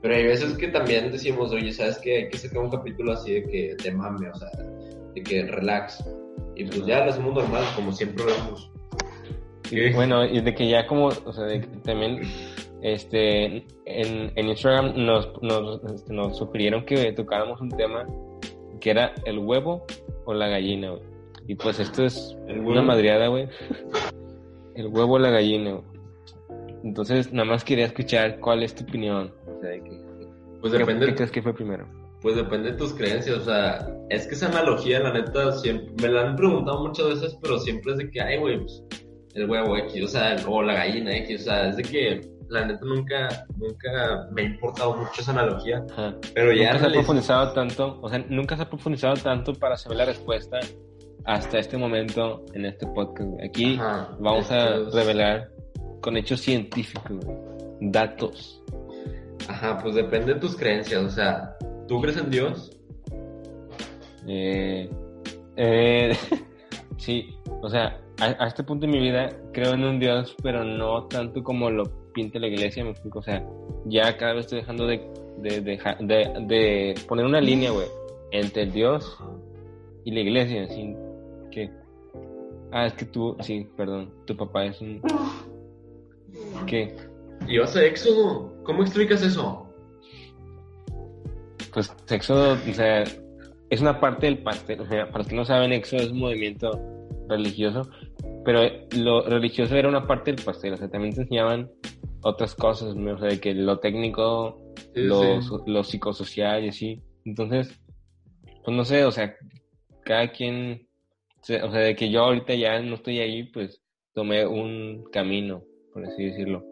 [0.00, 2.16] Pero hay veces que también decimos, oye, ¿sabes qué?
[2.16, 4.48] Hay que sacar un capítulo así de que te mame, o sea,
[5.14, 6.04] de que relax.
[6.56, 8.70] Y pues ya lo hacemos normal, como siempre lo hacemos.
[9.70, 12.20] Y Bueno, y de que ya como, o sea, de que también,
[12.82, 13.44] este,
[13.86, 18.04] en, en Instagram nos, nos, este, nos sugirieron que tocáramos un tema
[18.80, 19.86] que era el huevo
[20.24, 21.02] o la gallina, güey.
[21.48, 22.82] Y pues esto es El una huevo.
[22.84, 23.48] madreada, güey.
[24.74, 25.84] El huevo o la gallina, güey.
[26.84, 29.32] Entonces, nada más quería escuchar cuál es tu opinión.
[29.46, 30.00] O sea, que,
[30.60, 31.86] Pues ¿qué, depende, qué crees que fue primero?
[32.22, 36.08] pues depende de tus creencias, o sea, es que esa analogía, la neta, siempre, me
[36.14, 38.84] la han preguntado muchas veces, pero siempre es de que, ay, güey, pues,
[39.34, 42.64] el huevo X, o sea, o la gallina X, o sea, es de que la
[42.64, 46.14] neta nunca, nunca me ha importado mucho esa analogía, Ajá.
[46.32, 49.76] pero ya nunca se ha profundizado tanto, o sea, nunca se ha profundizado tanto para
[49.76, 50.60] saber la respuesta
[51.24, 53.30] hasta este momento en este podcast.
[53.42, 55.50] Aquí Ajá, vamos a revelar
[56.00, 57.24] con hechos científicos,
[57.80, 58.62] datos.
[59.48, 61.56] Ajá, pues depende de tus creencias, o sea,
[61.88, 62.76] ¿tú crees en Dios?
[64.26, 64.88] Eh,
[65.56, 66.16] eh,
[66.96, 70.64] sí, o sea, a, a este punto de mi vida creo en un Dios, pero
[70.64, 73.18] no tanto como lo pinta la iglesia, me explico.
[73.18, 73.44] O sea,
[73.86, 75.00] ya cada vez estoy dejando de,
[75.38, 77.86] de, de, de poner una línea, güey,
[78.30, 79.18] entre el Dios
[80.04, 80.96] y la iglesia, sin
[81.52, 81.70] que...
[82.72, 85.00] Ah, es que tú, sí, perdón, tu papá es un...
[86.66, 86.96] ¿Qué?
[87.46, 88.52] ¿Y vas a Éxodo?
[88.64, 89.68] ¿Cómo explicas eso?
[91.72, 93.04] Pues Éxodo, o sea,
[93.70, 94.80] es una parte del pastel.
[94.80, 96.70] O sea, para los que no saben, Éxodo es un movimiento
[97.28, 97.88] religioso,
[98.44, 98.60] pero
[98.96, 100.74] lo religioso era una parte del pastel.
[100.74, 101.70] O sea, también te enseñaban
[102.22, 103.14] otras cosas, ¿no?
[103.14, 104.58] o sea, de que lo técnico,
[104.94, 105.48] Sí, lo, sí.
[105.66, 107.02] lo psicosocial y así.
[107.24, 107.80] Entonces,
[108.64, 109.34] pues no sé, o sea,
[110.04, 110.86] cada quien,
[111.42, 113.82] o sea, de que yo ahorita ya no estoy ahí, pues
[114.14, 116.64] tomé un camino, por así decirlo.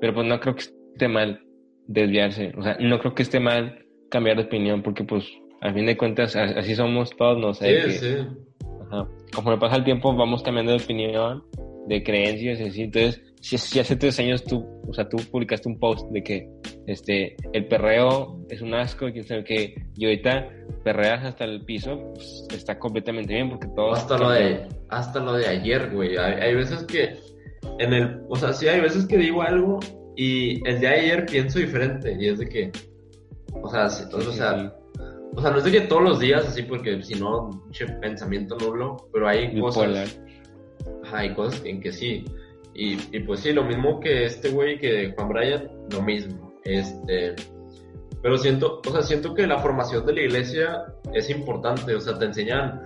[0.00, 1.40] Pero pues no creo que esté mal
[1.86, 5.24] desviarse, o sea, no creo que esté mal cambiar de opinión, porque pues
[5.60, 7.52] a fin de cuentas así somos todos, ¿no?
[7.52, 8.16] De Sí, que- sí.
[8.90, 9.08] Ajá.
[9.34, 11.44] Conforme pasa el tiempo vamos cambiando de opinión,
[11.86, 12.82] de creencias y así.
[12.82, 16.48] Entonces, si, si hace tres años tú, o sea, tú publicaste un post de que
[16.86, 20.48] este el perreo es un asco y quién sabe qué, y ahorita
[20.84, 25.34] perreas hasta el piso, pues, está completamente bien porque todo Hasta lo de, hasta lo
[25.34, 26.16] de ayer, güey.
[26.16, 27.16] Hay, hay veces que
[27.78, 29.80] en el, o sea, sí hay veces que digo algo
[30.16, 32.72] y el de ayer pienso diferente y es de que,
[33.62, 35.02] o sea, sí, o sí, sea, sí.
[35.36, 37.50] o sea, no es de que todos los días así porque si no,
[38.00, 40.20] pensamiento nulo, pero hay cosas,
[41.12, 42.24] hay cosas en que sí.
[42.80, 46.52] Y, y pues sí, lo mismo que este güey que Juan Bryan, lo mismo.
[46.62, 47.34] Este,
[48.22, 52.16] pero siento, o sea, siento que la formación de la iglesia es importante, o sea,
[52.16, 52.80] te enseñan,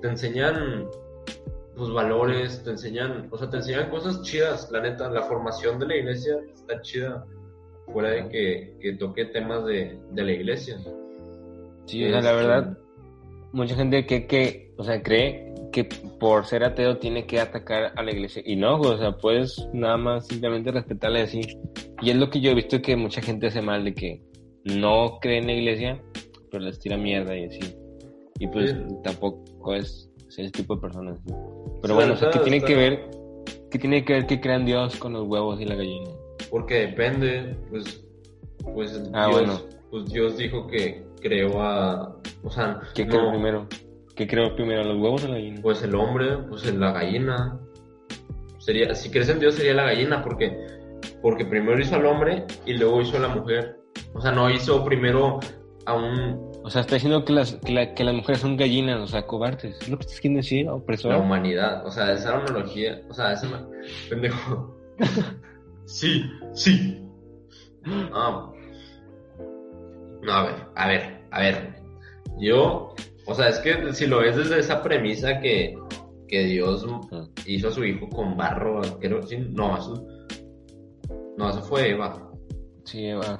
[0.00, 0.86] te enseñan
[1.76, 5.86] tus valores, te enseñan, o sea, te enseñan cosas chidas, la neta, la formación de
[5.86, 7.26] la iglesia está chida,
[7.92, 10.78] fuera de que, que toque temas de, de la iglesia.
[11.84, 12.78] Sí, o sea, la Este, verdad,
[13.52, 15.45] mucha gente que, que, o sea, cree
[15.76, 15.84] que
[16.18, 18.40] por ser ateo tiene que atacar a la iglesia.
[18.46, 21.40] Y no, o sea, puedes nada más simplemente respetarla y así.
[22.00, 24.22] Y es lo que yo he visto que mucha gente hace mal, de que
[24.64, 26.02] no cree en la iglesia,
[26.50, 27.76] pero les tira mierda y así.
[28.38, 28.76] Y pues Sí.
[29.04, 31.18] tampoco es ese tipo de personas.
[31.26, 31.34] ¿sí?
[31.82, 33.10] Pero bueno, o sea, ¿qué está- tiene que ver?
[33.70, 36.08] ¿Qué tiene que ver que crean Dios con los huevos y la gallina?
[36.50, 38.02] Porque depende, pues,
[38.74, 39.60] pues, Ah, Dios, bueno.
[39.90, 43.66] pues Dios dijo que creó a, o sea, ¿Qué no, creo primero?
[44.16, 45.60] ¿Qué creo primero, los huevos o la gallina?
[45.62, 47.58] pues el hombre, pues la gallina.
[48.58, 50.56] Sería, si crees en Dios sería la gallina, porque,
[51.22, 53.76] porque primero hizo al hombre y luego hizo a la mujer.
[54.14, 55.38] O sea, no hizo primero
[55.84, 58.98] a un, O sea, está diciendo que las, que, la- que las mujeres son gallinas,
[59.00, 59.76] o sea, cobardes.
[59.82, 61.12] ¿Es lo que estás queriendo decir, opresor?
[61.12, 61.86] la humanidad.
[61.86, 63.68] O sea, esa analogía, o sea, esa no-
[64.08, 64.76] pendejo.
[65.84, 66.24] sí,
[66.54, 67.02] sí.
[67.84, 68.52] No.
[70.22, 71.74] No, a ver, a ver, a ver.
[72.40, 72.94] Yo,
[73.26, 75.74] o sea, es que si lo ves desde esa premisa que,
[76.28, 77.24] que Dios Ah.
[77.46, 80.06] hizo a su hijo con barro, creo, no, eso,
[81.36, 82.22] no, eso fue Eva.
[82.84, 83.38] Sí, va.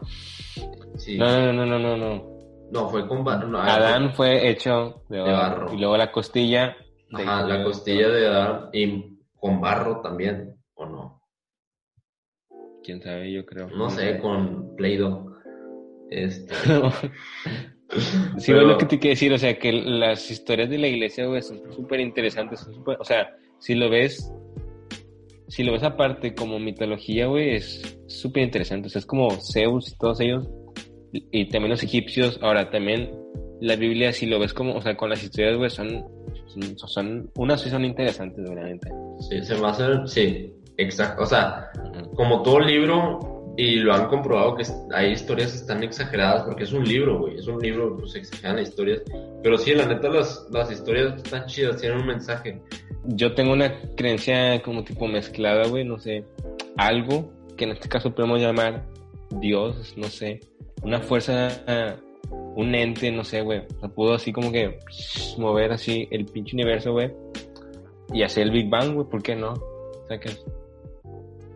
[0.96, 1.16] Sí.
[1.18, 2.36] No, no, no, no, no, no.
[2.72, 3.46] No, fue con barro.
[3.48, 5.32] no, Adán fue hecho de barro.
[5.60, 5.74] barro.
[5.74, 6.76] Y luego la costilla.
[7.10, 11.22] de- Ajá, la costilla de Adán y con barro también, ¿o no?
[12.82, 13.68] Quién sabe, yo creo.
[13.68, 15.32] No sé, con Play-Doh.
[16.10, 16.52] Este,
[17.90, 20.88] sí, Pero- bueno, lo que te quiero decir, o sea, que las historias de la
[20.88, 22.60] iglesia, güey, son súper interesantes.
[22.60, 24.32] son o sea, si lo ves,
[25.48, 28.88] si lo ves aparte como mitología, güey, es súper interesante.
[28.88, 30.48] O sea, es como Zeus y todos ellos,
[31.12, 32.38] y, también los egipcios.
[32.42, 33.10] Ahora, también
[33.60, 36.04] la Biblia, si lo ves como, o sea, con las historias, güey, son,
[36.46, 38.90] son, son, unas sí son interesantes, neta.
[39.20, 41.22] sí, se me hace, sí, exacto.
[41.22, 41.70] O sea,
[42.16, 44.64] como todo libro, y lo han comprobado que
[44.94, 48.56] hay historias que están exageradas, porque es un libro, güey, es un libro, pues exageran
[48.56, 49.02] las historias.
[49.42, 52.60] Pero sí, la neta, las, las historias están chidas, tienen un mensaje.
[53.04, 56.24] Yo tengo una creencia como tipo mezclada, güey, no sé,
[56.76, 58.84] algo que en este caso podemos llamar
[59.40, 60.40] Dios, no sé,
[60.82, 61.96] una fuerza,
[62.54, 64.80] un ente, no sé, güey, o sea, pudo así como que
[65.38, 67.10] mover así el pinche universo, güey,
[68.12, 69.54] y hacer el Big Bang, güey, ¿por qué no?
[70.08, 70.44] ¿Sacas?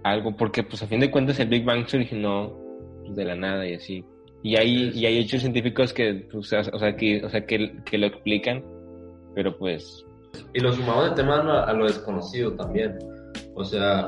[0.03, 2.57] Algo, porque pues a fin de cuentas el Big Bang se originó
[3.03, 4.05] pues, de la nada y así.
[4.43, 7.99] Y hay, y hay hechos científicos que, pues, o sea, que, o sea, que, que
[7.99, 8.65] lo explican,
[9.35, 10.07] pero pues
[10.55, 12.99] Y lo sumamos de tema a lo, a lo desconocido también.
[13.55, 14.07] O sea,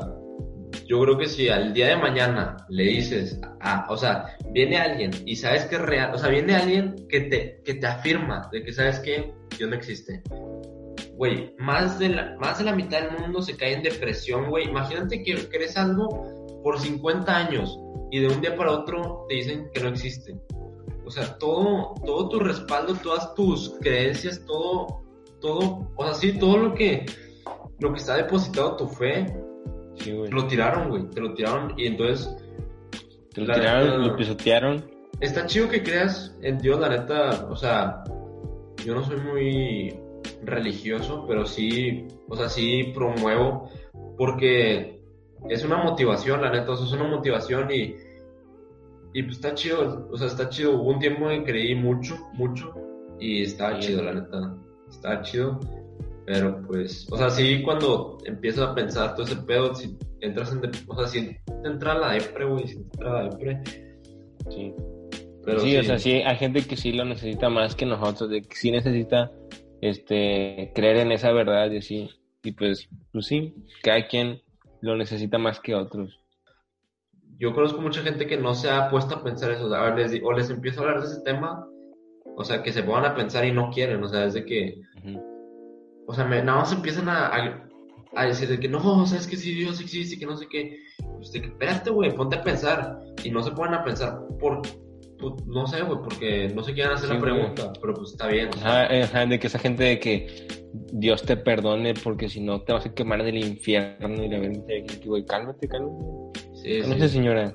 [0.87, 5.11] yo creo que si al día de mañana le dices, ah, o sea, viene alguien
[5.26, 8.62] y sabes que es real, o sea, viene alguien que te, que te afirma de
[8.62, 10.22] que sabes que Dios no existe.
[11.22, 14.66] Güey, más de, la, más de la mitad del mundo se cae en depresión, güey.
[14.68, 16.08] Imagínate que crees algo
[16.64, 17.78] por 50 años
[18.11, 20.35] y de un día para otro te dicen que no existe.
[21.06, 25.04] O sea, todo, todo tu respaldo, todas tus creencias, todo,
[25.40, 27.06] todo, o sea, sí, todo lo que,
[27.78, 29.24] lo que está depositado tu fe,
[29.94, 30.28] Sí, güey.
[30.28, 32.35] te lo tiraron, güey, te lo tiraron y entonces
[33.32, 34.90] Te lo tiraron, neta- lo pisotearon.
[35.20, 38.02] está chido que creas en Dios, la neta, o sea,
[38.85, 39.96] yo no soy muy
[40.44, 43.68] religioso, pero sí, o sea, sí promuevo
[44.18, 45.00] porque
[45.48, 47.94] es una motivación, la neta, o sea, es una motivación y,
[49.14, 50.72] y pues está chido, o sea, está chido.
[50.81, 52.74] Hubo un tiempo que creí mucho, mucho
[53.18, 53.88] y estaba Sí.
[53.88, 54.57] chido, la neta,
[54.90, 55.61] estaba chido.
[56.24, 60.61] Pero pues, o sea, sí, cuando empiezas a pensar todo ese pedo, si entras en,
[60.61, 63.61] de- o sea, si te entra la depre, güey, si te entra la depre,
[64.48, 64.72] Sí.
[65.44, 68.42] pero sí, o sea, sí, hay gente que sí lo necesita más que nosotros, de
[68.42, 69.33] que sí necesita
[69.82, 72.10] este creer en esa verdad y así.
[72.42, 74.40] Y pues, pues sí, cada quien
[74.80, 76.18] lo necesita más que otros.
[77.38, 80.20] yo conozco mucha gente que no se ha puesto a pensar eso, o, sea, les,
[80.22, 81.66] o les empiezo a hablar de ese tema,
[82.36, 84.80] o sea, que se pongan a pensar y no quieren, o sea, es de que,
[84.98, 85.20] Ujú.
[86.06, 87.68] o sea, me, nada más empiezan a, a,
[88.14, 90.46] a decir de que no, o sea, es que si Dios existe, que no sé
[90.48, 90.78] qué,
[91.16, 94.62] pues de que espérate, güey, ponte a pensar, y no se ponen a pensar por,
[95.46, 97.32] no sé, güey, porque no se quieren hacer Sí, la güey.
[97.32, 99.98] pregunta, pero pues está bien, o sea, Ajá, eh, ajá, de que esa gente de
[99.98, 100.48] que
[100.92, 104.38] Dios te perdone porque si no te vas a quemar en el infierno y la
[104.40, 106.04] gente que güey, cálmate, cálmate.
[106.54, 107.00] sí, No sí.
[107.00, 107.54] sé, señora.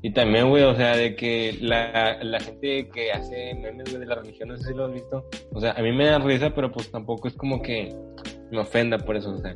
[0.00, 4.06] Y también, güey, o sea, de que la, la gente que hace memes, güey, de
[4.06, 5.28] la religión, no sé si lo has visto.
[5.52, 7.92] O sea, a mí me da risa, pero pues tampoco es como que
[8.52, 9.52] me ofenda por eso, o sea,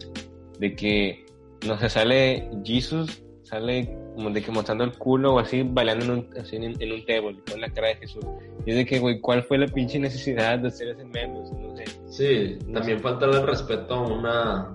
[0.59, 1.25] de que,
[1.65, 6.11] no sé, sale Jesus, sale como de que mostrando el culo o así, bailando en
[6.11, 8.25] un, así en, en un table, con la cara de Jesús.
[8.65, 11.39] Y es de que, güey, ¿cuál fue la pinche necesidad de hacer ese meme?
[11.39, 11.85] O sea, no sé.
[12.09, 14.75] Sí, también faltarle el respeto a una,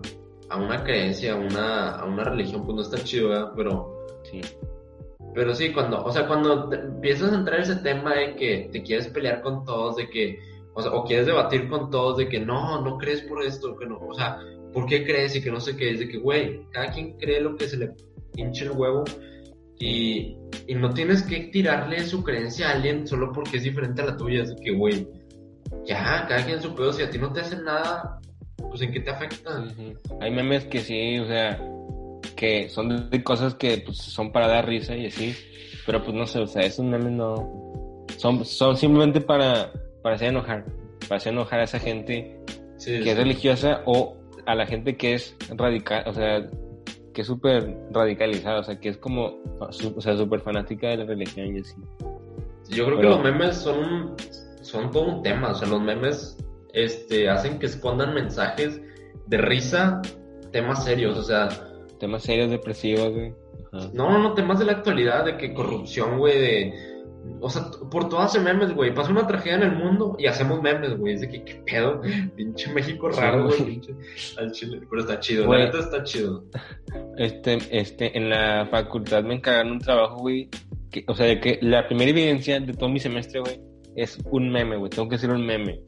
[0.50, 3.52] a una creencia, a una, a una religión, pues no está chido, ¿verdad?
[3.56, 4.42] Pero, Sí.
[5.34, 8.70] pero sí, cuando, o sea, cuando te- empiezas a entrar en ese tema de que
[8.72, 10.40] te quieres pelear con todos, de que,
[10.74, 13.86] o sea, o quieres debatir con todos, de que no, no crees por esto, que
[13.88, 14.40] no, o sea,
[14.74, 15.36] ¿por qué crees?
[15.36, 17.78] Y que no sé qué, es de que, güey, cada quien cree lo que se
[17.78, 17.92] le
[18.38, 19.04] hinche el huevo
[19.80, 20.36] y,
[20.68, 24.18] y no tienes que tirarle su creencia a alguien solo porque es diferente a la
[24.18, 25.08] tuya, es de que, güey,
[25.86, 28.20] ya, cada quien su pedo, si a ti no te hacen nada,
[28.58, 29.64] pues en qué te afecta.
[30.22, 31.60] Hay memes que sí, o sea,
[32.36, 35.36] que son de- de cosas que pues, son para dar risa y así,
[35.86, 38.06] pero pues no sé, o sea, esos memes no.
[38.18, 39.72] Son, son simplemente para,
[40.02, 40.66] para hacer enojar,
[41.08, 42.40] para hacer enojar a esa gente
[42.78, 43.10] Sí, que sí.
[43.10, 46.48] es religiosa o a la gente que es radical, o sea,
[47.18, 51.06] que es súper radicalizada, o sea, que es como, o sea, súper fanática de la
[51.06, 51.74] religión y así.
[52.70, 54.14] Yo creo Pero- que los memes son,
[54.62, 56.38] son todo un tema, o sea, los memes
[56.74, 58.80] este, hacen que escondan mensajes
[59.26, 60.00] de risa,
[60.52, 61.50] temas serios, o sea,
[62.00, 63.34] Temas serios, depresivos, güey.
[63.74, 63.90] Ajá.
[63.96, 66.74] no, no, no, temas de la actualidad, de que corrupción, güey, de...
[67.40, 68.94] O sea, por todo hace memes, güey.
[68.94, 71.14] Pasa una tragedia en el mundo y hacemos memes, güey.
[71.14, 72.02] Es de que, ¿qué pedo?
[72.36, 73.82] Pinche México raro, güey.
[74.38, 74.82] Al chile.
[74.90, 75.60] Pero está chido, Güey.
[75.60, 76.44] la neta está chido.
[77.18, 80.50] Este, este, en la facultad me encargaron un trabajo, güey,
[80.92, 83.60] que, o sea, de que la primera evidencia de todo mi semestre, güey,
[83.96, 85.82] es un meme, güey, tengo que hacer un meme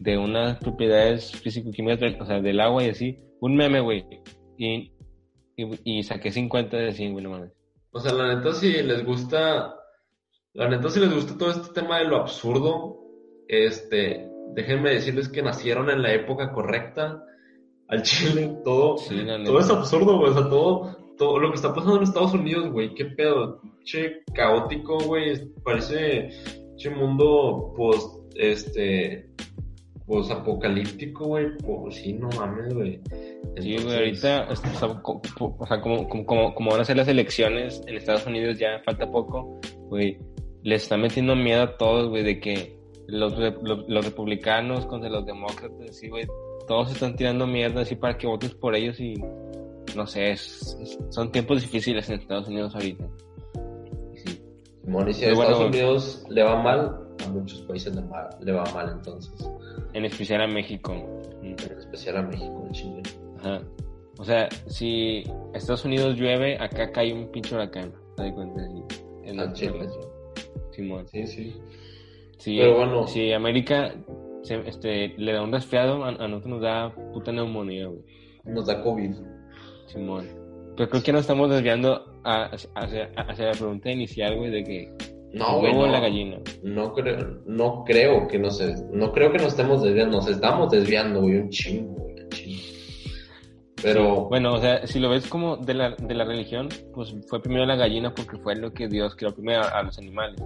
[0.00, 4.04] de unas propiedades físico-químicas, o sea, del agua y así, un meme, güey,
[4.58, 4.92] y,
[5.56, 7.52] y, y saqué 50 de 100, güey, no mames.
[7.92, 9.74] O sea, la neta, si les gusta,
[10.56, 12.98] la neta, si les gusta todo este tema de lo absurdo,
[13.48, 17.22] este, déjenme decirles que nacieron en la época correcta,
[17.88, 21.72] al Chile, todo, Sí, todo es absurdo, güey, o sea, todo, todo lo que está
[21.72, 26.30] pasando en Estados Unidos, güey, qué pedo, che, caótico, güey, parece,
[26.76, 29.30] che, mundo, post, este,
[30.04, 33.00] post apocalíptico, güey, pues sí, no mames, güey.
[33.60, 36.84] Sí, güey, ahorita, o sea, co- co- o sea, como, como, como, como van a
[36.84, 40.18] ser las elecciones en Estados Unidos, ya falta poco, güey,
[40.66, 42.76] les está metiendo miedo a todos, güey, de que
[43.06, 46.26] los, los, los republicanos contra los demócratas, sí, güey,
[46.66, 49.14] todos están tirando mierda así para que votes por ellos y,
[49.94, 53.04] no sé, es- es- son tiempos difíciles en Estados Unidos ahorita.
[54.16, 54.42] Sí.
[55.10, 58.28] Y si a Pero bueno, Estados Unidos le va mal, a muchos países le, mal-
[58.40, 59.48] le va mal entonces,
[59.92, 60.92] En especial a México.
[61.42, 63.02] En especial a México, Chile.
[63.38, 63.60] Ajá.
[64.18, 65.22] O sea, si
[65.54, 67.92] Estados Unidos llueve, acá cae un pinche huracán.
[68.16, 68.60] ¿Te das cuenta?
[68.88, 68.96] Sí.
[69.24, 69.52] En la.
[70.76, 71.06] Simón.
[71.08, 71.56] Sí, sí.
[72.38, 73.06] Si, Pero bueno.
[73.06, 73.94] si América
[74.42, 78.02] se- este, le da un resfriado, a, a nosotros nos da puta neumonía, güey.
[78.44, 79.12] Nos da COVID.
[79.86, 80.26] Simón.
[80.76, 84.92] Pero creo que nos estamos desviando a- hacia, hacia la pregunta inicial, güey, de que
[85.32, 85.86] No, güey, no.
[85.86, 86.38] la gallina.
[86.62, 88.60] No creo, no creo que nos,
[88.92, 92.05] no creo que nos estemos desviando, nos estamos desviando, güey, un chingo.
[93.94, 97.40] Pero, Bueno, o sea, si lo ves como de la, de la religión, pues fue
[97.40, 100.42] primero la gallina porque fue lo que Dios creó primero a, a los animales.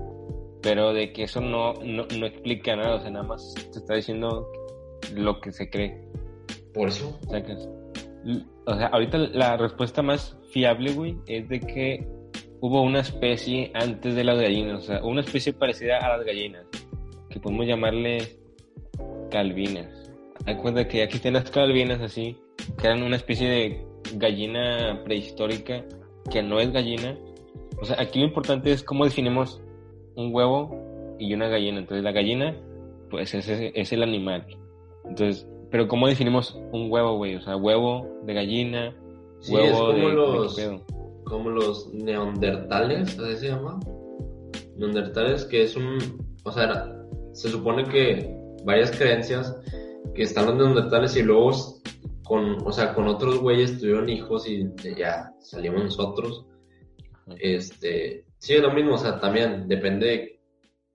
[0.62, 3.94] Pero de que eso no, no, no explica nada, o sea, nada más te está
[3.94, 4.46] diciendo
[5.14, 6.03] lo que se cree.
[6.74, 7.68] por eso, O sea, que es-
[8.26, 12.07] l- o sea, ahorita la respuesta más fiable, güey, es de que
[12.61, 16.66] hubo una especie antes de las gallinas, o sea, una especie parecida a las gallinas,
[17.31, 18.37] que podemos llamarle
[19.31, 20.11] calvinas.
[20.46, 22.37] Hay cuenta que ya existen las calvinas así,
[22.79, 25.85] que eran una especie de gallina prehistórica
[26.31, 27.18] que no es gallina.
[27.81, 29.62] O sea, aquí lo importante es cómo definimos
[30.16, 31.79] un huevo y una gallina.
[31.79, 32.57] Entonces, la gallina,
[33.11, 34.46] pues es, es el animal.
[35.05, 37.37] Entonces, pero ¿cómo definimos un huevo, güey?
[37.37, 38.94] O sea, huevo de gallina,
[39.40, 40.85] sí, huevo es como de, de los, pedo.
[41.25, 43.79] como los neandertales, ¿así se llama?
[44.77, 45.99] Neandertales, que es un,
[46.44, 46.92] o sea,
[47.33, 49.57] se supone que varias creencias
[50.14, 51.53] que están los neandertales y luego
[52.31, 56.47] con, o sea, con otros güeyes tuvieron hijos y de- ya salimos nosotros.
[57.40, 60.38] Este, sí, es lo mismo, o sea, también depende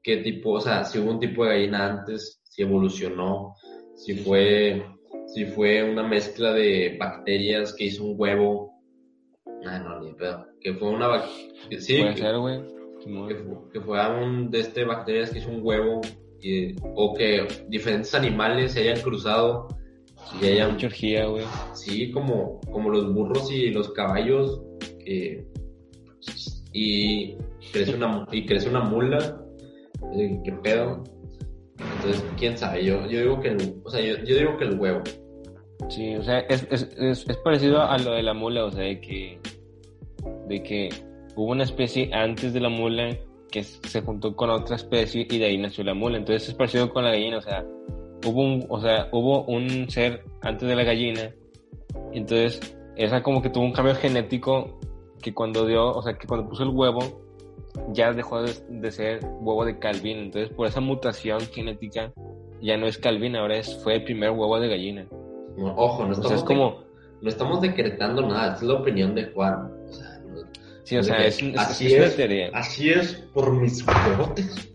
[0.02, 3.54] qué tipo, o sea, si hubo un tipo de gallina antes, si evolucionó,
[3.95, 4.86] si fue,
[5.28, 8.71] si fue una mezcla de bacterias que hizo un huevo.
[9.65, 10.45] Ah, no, ni pedo.
[10.62, 11.30] Que fue una bac-
[11.69, 12.62] que Sí, Puede que, ser, güey.
[13.28, 16.00] Que fu- que fue un de este bacterias que hizo un huevo.
[16.41, 19.67] y- o que diferentes animales se hayan cruzado
[20.41, 21.45] y hayan Mucha orgía, güey.
[21.73, 24.61] Sí, como, como los burros y los caballos.
[25.03, 25.45] que-
[26.73, 27.35] y,
[27.71, 29.41] crece una, y crece una mula.
[30.17, 31.03] eh, ¿Qué pedo?
[31.97, 32.83] Entonces, quién sabe.
[32.83, 35.01] Yo, yo digo que el, o sea, yo, yo digo que el huevo.
[35.89, 38.83] Sí, o sea, es, es, es, es parecido a lo de la mula, o sea,
[38.83, 39.39] de que,
[40.47, 40.89] de que
[41.35, 43.15] hubo una especie antes de la mula
[43.51, 46.17] que se juntó con otra especie y de ahí nació la mula.
[46.17, 47.65] Entonces es parecido con la gallina, o sea,
[48.25, 51.33] hubo un, o sea, hubo un ser antes de la gallina,
[52.11, 54.79] entonces esa como que tuvo un cambio genético
[55.21, 57.25] que cuando dio, o sea, que cuando puso el huevo
[57.91, 60.17] ya dejó de, de ser huevo de Calvin.
[60.17, 62.13] Entonces por esa mutación genética
[62.61, 65.07] ya no es Calvin, ahora es, fue el primer huevo de gallina.
[65.57, 66.83] No, ojo, no O estamos, sea, es como,
[67.21, 68.55] no estamos decretando nada.
[68.55, 69.71] Es la opinión de Juan.
[70.86, 72.15] Sí, o sea, es, es, así es una es.
[72.15, 72.50] teoría.
[72.54, 74.71] así es por mis huevotes.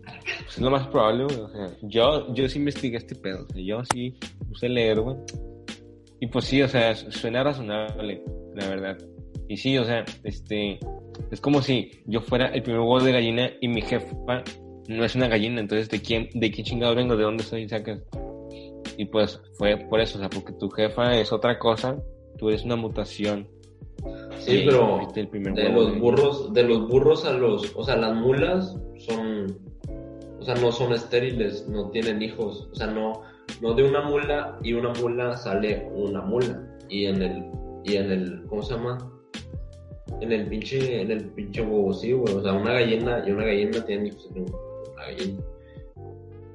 [0.47, 1.39] Es lo más probable, güey.
[1.39, 3.45] O sea, yo, yo sí investigué este pedo.
[3.49, 4.13] O sea, yo sí
[4.47, 5.15] puse leer, güey.
[6.19, 8.21] Y pues sí, o sea, su- suena razonable,
[8.55, 8.97] la verdad.
[9.47, 10.77] Y sí, o sea, este.
[11.31, 14.43] Es como si yo fuera el primer huevo de gallina y mi jefa
[14.87, 15.61] no es una gallina.
[15.61, 17.15] Entonces, ¿de quién, de quién chingado vengo?
[17.15, 17.67] ¿De dónde soy?
[17.69, 18.01] Sacas.
[18.97, 21.95] Y pues fue por eso, o sea, porque tu jefa es otra cosa,
[22.37, 23.47] tú eres una mutación.
[24.45, 27.95] Sí, pero fuiste el primer de los burros, de los burros a los, o sea,
[27.95, 29.57] las mulas son,
[30.39, 33.21] o sea, no son estériles, no tienen hijos, o sea, no,
[33.61, 37.45] no de una mula y una mula sale una mula y en el,
[37.83, 38.97] y en el, ¿cómo se llama?
[40.19, 43.45] En el pinche, en el pinche huevo, sí, güey, o sea, una gallina y una
[43.45, 45.39] gallina tienen hijos en una gallina.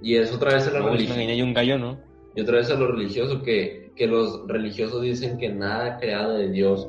[0.03, 1.16] Y es otra vez a la No, una religión.
[1.16, 1.99] gallina y un gallo, ¿no?
[2.35, 6.51] Y otra vez a lo religioso, que, que los religiosos dicen que nada creado de
[6.51, 6.88] Dios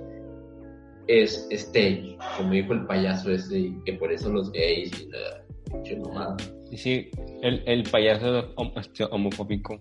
[1.07, 5.43] es stage, como dijo el payaso ese, y que por eso los gays y la
[6.75, 7.09] sí,
[7.41, 9.79] el, el payaso hom- este, homofóbico.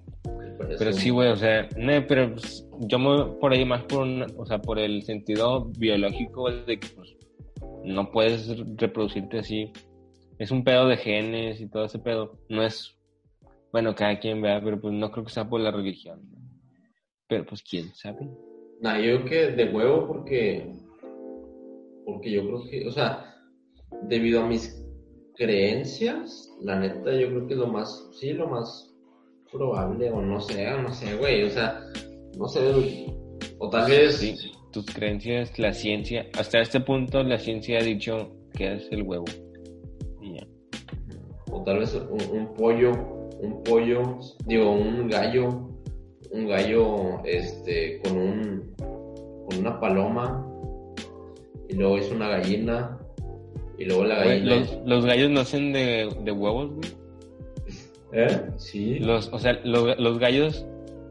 [0.78, 4.02] Pero sí, güey, o sea, no, pero pues, yo me voy por ahí más por,
[4.02, 7.14] una- o sea, por el sentido biológico de que pues,
[7.84, 9.72] no puedes reproducirte así.
[10.38, 12.38] Es un pedo de genes y todo ese pedo.
[12.48, 12.96] No es,
[13.72, 16.20] bueno, cada quien vea, pero pues no creo que sea por la religión.
[17.28, 18.28] Pero pues quién sabe.
[18.80, 20.70] Nah, yo creo que de huevo porque,
[22.06, 23.34] porque yo creo que, o sea,
[24.04, 24.82] debido a mis
[25.34, 28.94] creencias, la neta, yo creo que es lo más, sí, lo más
[29.52, 31.80] probable, o no sé, o no sé, güey, o sea,
[32.38, 32.60] no sé,
[33.58, 34.36] o tal vez, Sí,
[34.72, 39.24] tus creencias, la ciencia, hasta este punto la ciencia ha dicho que es el huevo.
[40.22, 40.46] Y ya.
[41.50, 42.92] o tal vez un, un pollo,
[43.40, 45.70] un pollo, digo, un gallo,
[46.30, 50.45] un gallo, este, con un, con una paloma,
[51.68, 52.98] y luego es una gallina,
[53.78, 54.56] y luego la gallina...
[54.56, 56.88] los, los gallos nacen de, de huevos, güey.
[58.12, 58.40] ¿Eh?
[58.56, 58.98] Sí.
[59.00, 60.64] Los, o sea, los, los gallos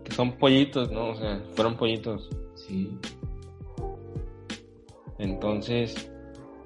[0.04, 1.10] que son pollitos, ¿no?
[1.10, 2.30] O sea, fueron pollitos.
[2.56, 2.98] Sí.
[5.20, 6.10] Entonces,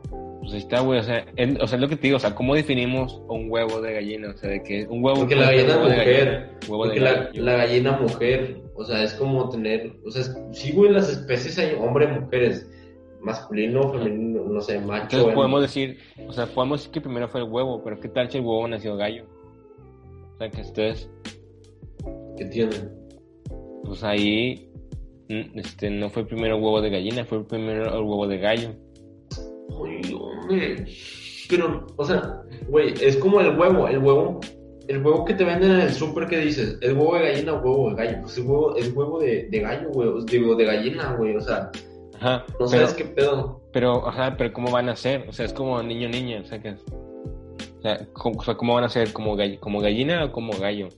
[0.09, 0.99] pues ahí está, güey.
[0.99, 3.49] O sea, en- o sea, es lo que te digo, o sea, ¿cómo definimos un
[3.49, 4.29] huevo de gallina?
[4.29, 5.19] O sea, de que un huevo.
[5.19, 7.43] Porque la gallina huevo de mujer, gallina, huevo de porque la, gallo.
[7.43, 11.59] la gallina mujer, O sea, es como tener, o sea, es- sí, güey, las especies
[11.59, 12.69] hay hombre, mujeres,
[13.21, 15.17] masculino, femenino, no sé, macho.
[15.17, 18.29] Entonces podemos decir, o sea, podemos decir que primero fue el huevo, pero ¿qué tal
[18.29, 19.25] si el huevo nació gallo?
[20.35, 21.09] O sea, que ustedes,
[22.37, 22.75] ¿Qué tiene?
[23.83, 24.71] pues ahí,
[25.29, 28.69] mm, este, no fue primero el huevo de gallina, fue primero el huevo de gallo.
[29.83, 30.85] Ay, hombre.
[31.49, 34.39] Pero, o sea, güey, es como el huevo, el huevo,
[34.87, 37.61] el huevo que te venden en el súper que dices, ¿es huevo de gallina o
[37.61, 38.17] huevo de gallo?
[38.21, 41.71] Pues el huevo, es huevo de, de gallo, güey, digo, de gallina, güey, o sea,
[42.19, 43.61] Ajá, no pero, sabes qué pedo.
[43.71, 45.25] pero, ajá, pero ¿cómo van a ser?
[45.29, 48.83] O sea, es como niño-niña, o sea, que, o sea, ¿cómo, o sea, ¿cómo van
[48.83, 49.13] a ser?
[49.13, 50.89] ¿Como, gall- ¿Como gallina o como gallo?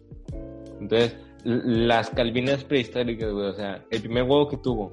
[0.80, 4.92] Entonces, las calvinas prehistóricas, güey, o sea, el primer huevo que tuvo,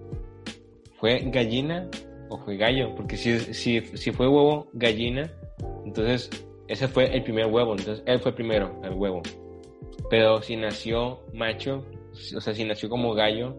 [0.99, 1.89] ¿fue gallina
[2.29, 2.95] o fue gallo?
[2.95, 5.33] Porque si, si, si fue huevo, gallina,
[5.85, 6.29] entonces
[6.69, 9.23] ese fue el primer huevo, entonces él fue primero, el huevo.
[10.11, 11.85] Pero si nació macho,
[12.37, 13.55] o sea, si nació como gallo,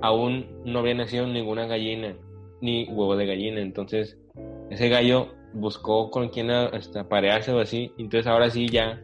[0.00, 2.16] aún no había nacido ninguna gallina,
[2.60, 4.18] ni huevo de gallina, entonces
[4.70, 9.02] ese gallo buscó con quién este, aparearse o así, entonces ahora sí ya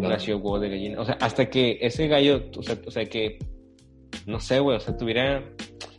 [0.00, 1.00] nació huevo de gallina.
[1.00, 3.38] O sea, hasta que ese gallo, o sea, o sea que,
[4.26, 5.44] no sé, güey, o sea, tuviera,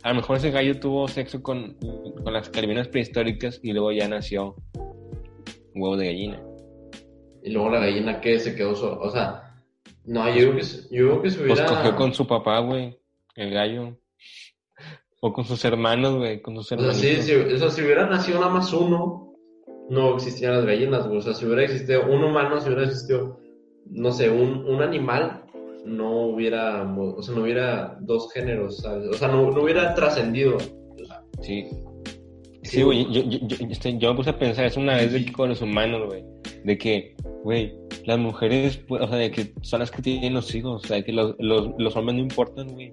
[0.02, 1.76] a lo mejor ese gallo tuvo sexo con,
[2.22, 4.56] con las calvinas prehistóricas y luego ya nació
[5.74, 6.42] huevo de gallina.
[7.42, 9.46] Y luego la gallina que se quedó sola, o sea,
[10.04, 11.66] no, yo digo que, yo digo que se Pues hubiera...
[11.66, 12.98] cogió con su papá, güey,
[13.34, 13.96] el gallo.
[15.20, 16.96] O con sus hermanos, güey, con sus O sea, hermanos.
[16.98, 19.34] sí, sí, o sea, si hubiera nacido nada más uno,
[19.88, 21.18] no existían las gallinas, güey.
[21.18, 23.40] O sea, si hubiera existido un humano, si hubiera existido,
[23.86, 25.44] no sé, un, un animal,
[25.84, 29.08] no hubiera, o sea, no hubiera dos géneros, ¿sabes?
[29.08, 30.58] O sea, no, no hubiera trascendido.
[31.42, 31.68] Sí.
[32.66, 35.24] Sí, güey, yo, yo, yo, este, yo me puse a pensar eso una vez de
[35.24, 36.24] que con los humanos, güey.
[36.64, 37.14] De que,
[37.44, 40.86] güey, las mujeres, pues, o sea, de que son las que tienen los hijos, o
[40.86, 42.92] sea, que los, los, los hombres no importan, güey.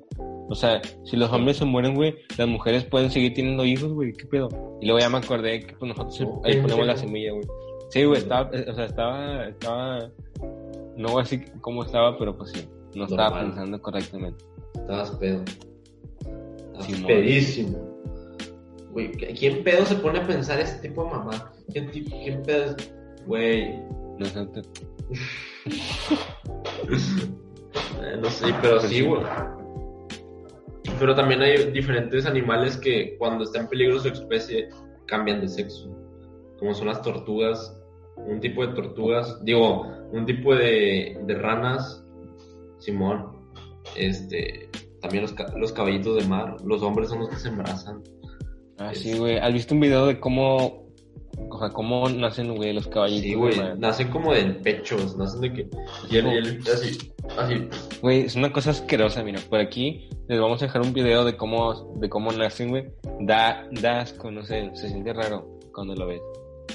[0.50, 4.14] O sea, si los hombres se mueren, güey, las mujeres pueden seguir teniendo hijos, güey,
[4.14, 4.50] ¿qué pedo?
[4.82, 7.46] Y luego ya me acordé que pues, nosotros ahí ponemos la semilla, güey.
[7.90, 10.12] Sí, güey, estaba, eh, o sea, estaba, estaba,
[10.98, 13.46] no así como estaba, pero pues sí, no estaba Normal.
[13.46, 14.44] pensando correctamente.
[14.76, 15.44] Estabas pedo.
[16.74, 17.93] Estabas pedísimo.
[18.94, 21.52] Güey, ¿quién pedo se pone a pensar ese tipo de mamá?
[21.72, 22.94] ¿Quién, quién pedo es?
[23.26, 23.80] Güey,
[24.20, 24.48] No sé,
[28.04, 29.24] Eh, no sé, pero sí, güey.
[31.00, 34.70] Pero también hay diferentes animales que cuando está en peligro su especie
[35.08, 35.90] cambian de sexo.
[36.60, 37.76] Como son las tortugas,
[38.18, 42.06] un tipo de tortugas, digo, un tipo de, de ranas,
[42.78, 43.32] Simón.
[43.96, 44.70] Este,
[45.02, 48.04] también los, los caballitos de mar, los hombres son los que se embarazan.
[48.90, 49.38] Ah, sí, güey.
[49.38, 50.84] ¿Has visto un video de cómo,
[51.50, 53.24] o sea, cómo nacen, güey, los caballitos?
[53.24, 53.80] Sí, güey, man?
[53.80, 55.68] nacen como del pecho, nacen de que.
[56.10, 57.68] Y él así, así.
[58.02, 59.40] Güey, es una cosa asquerosa, mira.
[59.50, 62.86] Por aquí les vamos a dejar un video de cómo, de cómo nacen, güey.
[63.22, 66.22] Da, da asco, no sé, se siente raro cuando lo ves.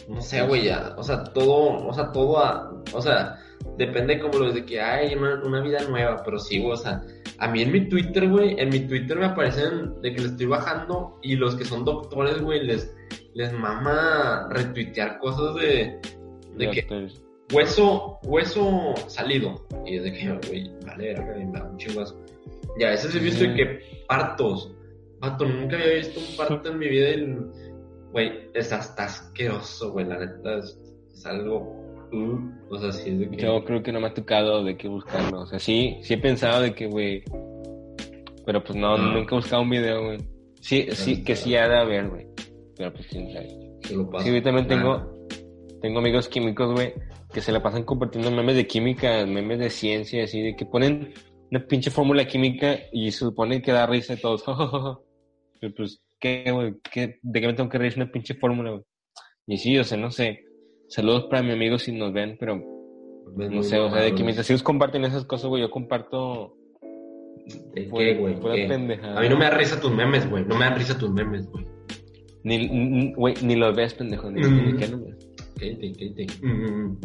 [0.08, 0.94] No sé, güey, ya.
[0.96, 3.38] O sea, todo, o sea, todo, a- o sea,
[3.78, 7.02] depende como lo de que hay una, una vida nueva, pero sí, o sea,
[7.38, 10.46] a mí en mi Twitter, güey, en mi Twitter me aparecen de que le estoy
[10.46, 12.94] bajando y los que son doctores, güey, les,
[13.34, 16.00] les mama retuitear cosas de,
[16.56, 17.08] de que
[17.52, 19.66] hueso, hueso salido.
[19.86, 22.18] Y es de que, güey, vale, me da un asco.
[22.78, 24.72] Y a veces he visto que partos.
[25.20, 27.10] Pato, nunca había visto un parto en mi vida.
[27.10, 27.36] y,
[28.12, 30.58] Güey, es hasta asqueroso, güey, la neta.
[30.58, 30.78] Es,
[31.12, 31.77] es algo.
[32.12, 33.36] Uh, o sea, sí es de que.
[33.36, 35.40] Yo creo que no me ha tocado de qué buscarlo.
[35.42, 37.22] O sea, sí, sí he pensado de que, güey.
[38.44, 39.12] Pero pues no, Ah.
[39.14, 40.18] nunca he buscado un video, güey.
[40.60, 42.26] Sí, sí, que sí ha de haber, güey.
[42.76, 43.48] Pero pues quién sabe.
[43.82, 44.24] se lo paso.
[44.26, 45.26] Sí, yo también Ah, tengo,
[45.80, 46.92] tengo amigos químicos, güey,
[47.32, 51.12] que se la pasan compartiendo memes de química, memes de ciencia, así, de que ponen
[51.50, 54.42] una pinche fórmula química y se supone que da risa de todos.
[55.60, 56.74] Pero pues, ¿qué, güey?
[56.92, 58.82] ¿Qué- ¿De qué me tengo que reír una pinche fórmula, güey?
[59.46, 60.44] Y sí, o sea, no sé.
[60.88, 62.62] Saludos para mi amigo si nos ven, pero
[63.36, 66.54] ves no sé, o sea, de que mientras ellos comparten esas cosas, güey, yo comparto...
[67.74, 68.34] ¿De pura- qué, güey?
[68.40, 68.74] ¿Qué?
[68.74, 70.44] A mí no me da risa tus memes, güey.
[70.44, 71.66] No me dan risa tus memes, güey.
[72.44, 74.30] Ni, güey, ni los ves, pendejo.
[74.30, 74.76] Ni, Mm.
[74.76, 74.98] qué no.
[75.58, 76.26] Cállate, cállate.
[76.46, 76.96] Mm,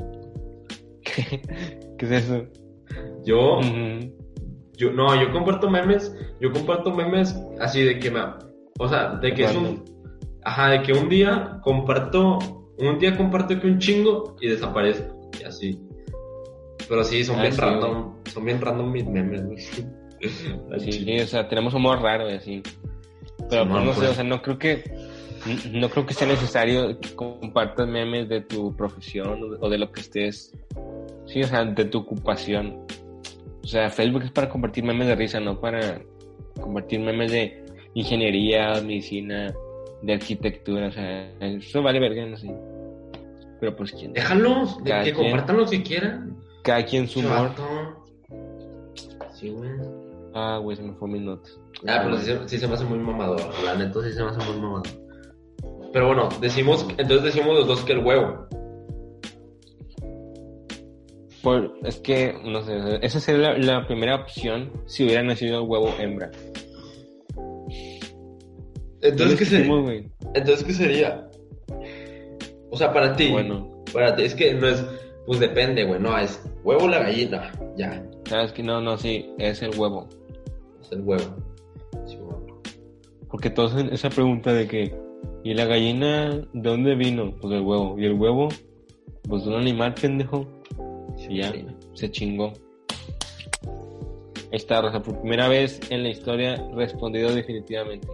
[1.98, 2.46] ¿Qué es eso?
[3.26, 3.60] Yo.
[3.60, 4.14] Ujú.
[4.76, 8.20] Yo, no, yo comparto memes, yo comparto memes así de que me,
[8.80, 9.84] o sea, de que es un,
[10.44, 12.40] ajá, de que un día comparto,
[12.78, 15.80] un día comparto que un chingo y desaparezco, y así.
[16.88, 19.58] Pero sí, son Ah, bien sí, random, son bien random mis memes, güey.
[20.80, 22.64] Sí, o sea, tenemos humor raro y así.
[23.50, 24.12] Pero pues no sé, pues.
[24.12, 24.84] o sea, no creo que
[25.72, 29.78] no creo que sea necesario que compartas memes de tu profesión o de, o de
[29.78, 30.54] lo que estés.
[31.26, 32.86] Sí, o sea, de tu ocupación.
[33.64, 36.02] O sea, Facebook es para compartir memes de risa, no para
[36.60, 39.54] compartir memes de ingeniería, medicina,
[40.04, 40.88] de arquitectura.
[40.88, 42.54] O sea, eso vale verga, no sé.
[43.60, 44.14] Pero pues quién.
[44.14, 45.16] Déjalos, de que quien.
[45.16, 46.38] compartan lo que quieran.
[46.64, 47.52] Cada quien su humor.
[49.34, 49.70] Sí, güey.
[50.34, 51.50] Ah, güey, se me fue mi nota.
[51.88, 53.42] Ah, pero sí, se- sí se me hace muy mamador.
[53.64, 54.88] La neta sí se me hace muy mamador.
[55.92, 58.48] Pero bueno, decimos, entonces decimos los dos que el huevo.
[61.42, 65.68] Por, es que, no sé, esa sería la, la primera opción si hubiera nacido el
[65.70, 66.32] huevo hembra.
[69.04, 69.74] Entonces, ¿qué sería?
[70.34, 71.30] Entonces, ¿qué sería?
[72.72, 73.30] O sea, para ti.
[73.32, 74.84] Bueno, Para ti, es que no es,
[75.28, 79.30] pues depende, güey, no, es huevo o la gallina, ya, sabes que no, no, sí,
[79.38, 80.08] es el huevo.
[80.82, 81.24] es el huevo.
[82.08, 82.18] Sí.
[83.30, 84.96] Porque todos hacen esa pregunta de que,
[85.44, 87.36] ¿y la gallina de dónde vino?
[87.40, 87.96] Pues del huevo.
[88.00, 88.50] ¿Y el huevo?
[89.28, 90.48] Pues de un animal pendejo.
[91.30, 91.66] Y ya, Sí.
[91.94, 92.54] se chingó.
[94.52, 98.08] Esta raza, por primera vez en la historia, respondido definitivamente.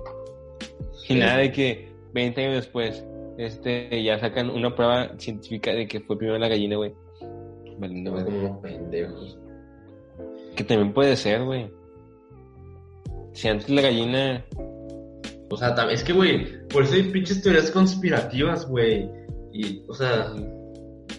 [1.09, 3.03] Y nada de que 20 años después,
[3.37, 6.93] este, ya sacan una prueba científica de que fue primero la gallina, güey.
[7.79, 9.37] Valiendo, pendejos.
[10.55, 11.71] Que también puede ser, güey.
[13.33, 14.45] Si antes la gallina
[15.49, 19.09] O sea, es que, güey, por eso hay pinches teorías conspirativas, güey.
[19.51, 20.31] Y, o sea,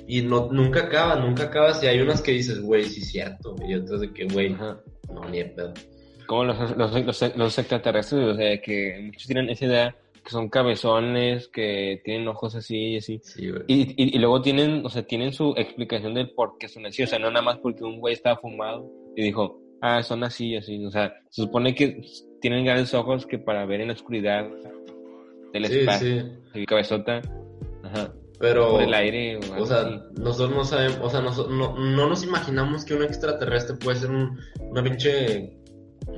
[0.07, 1.75] y no, nunca acaba, nunca acaba.
[1.75, 3.57] Si hay unas que dices, güey, sí es cierto.
[3.67, 5.75] Y otras de que, güey, no, ni de pedo.
[6.31, 10.49] Como los, los, los, los extraterrestres, o sea, que muchos tienen esa idea que son
[10.49, 13.21] cabezones, que tienen ojos así y así.
[13.25, 13.51] Sí.
[13.67, 17.03] Y, y, y luego tienen, o sea, tienen su explicación del por qué son así,
[17.03, 20.55] o sea, no nada más porque un güey estaba fumado y dijo, ah, son así,
[20.55, 22.01] así, o sea, se supone que
[22.41, 24.47] tienen grandes ojos que para ver en la oscuridad
[25.53, 26.23] del Sí, espacio,
[26.53, 26.61] sí.
[26.61, 27.23] y cabezota,
[27.83, 29.95] ajá, Pero, por el aire o sea, así.
[30.17, 34.11] nosotros no sabemos, o sea, noso- no, no nos imaginamos que un extraterrestre puede ser
[34.11, 35.57] un, una pinche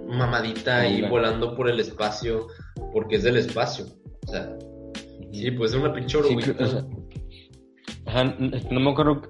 [0.08, 1.08] mamadita ahí Hola.
[1.10, 2.46] volando por el espacio,
[2.92, 3.86] porque es del espacio.
[4.26, 4.56] O sea,
[5.32, 6.84] sí, puede ser una pinche Sí, o sea,
[8.06, 8.24] ajá,
[8.70, 9.22] no me acuerdo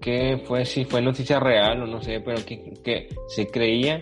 [0.00, 4.00] qué fue, si fue noticia real o no sé, pero que, que se creía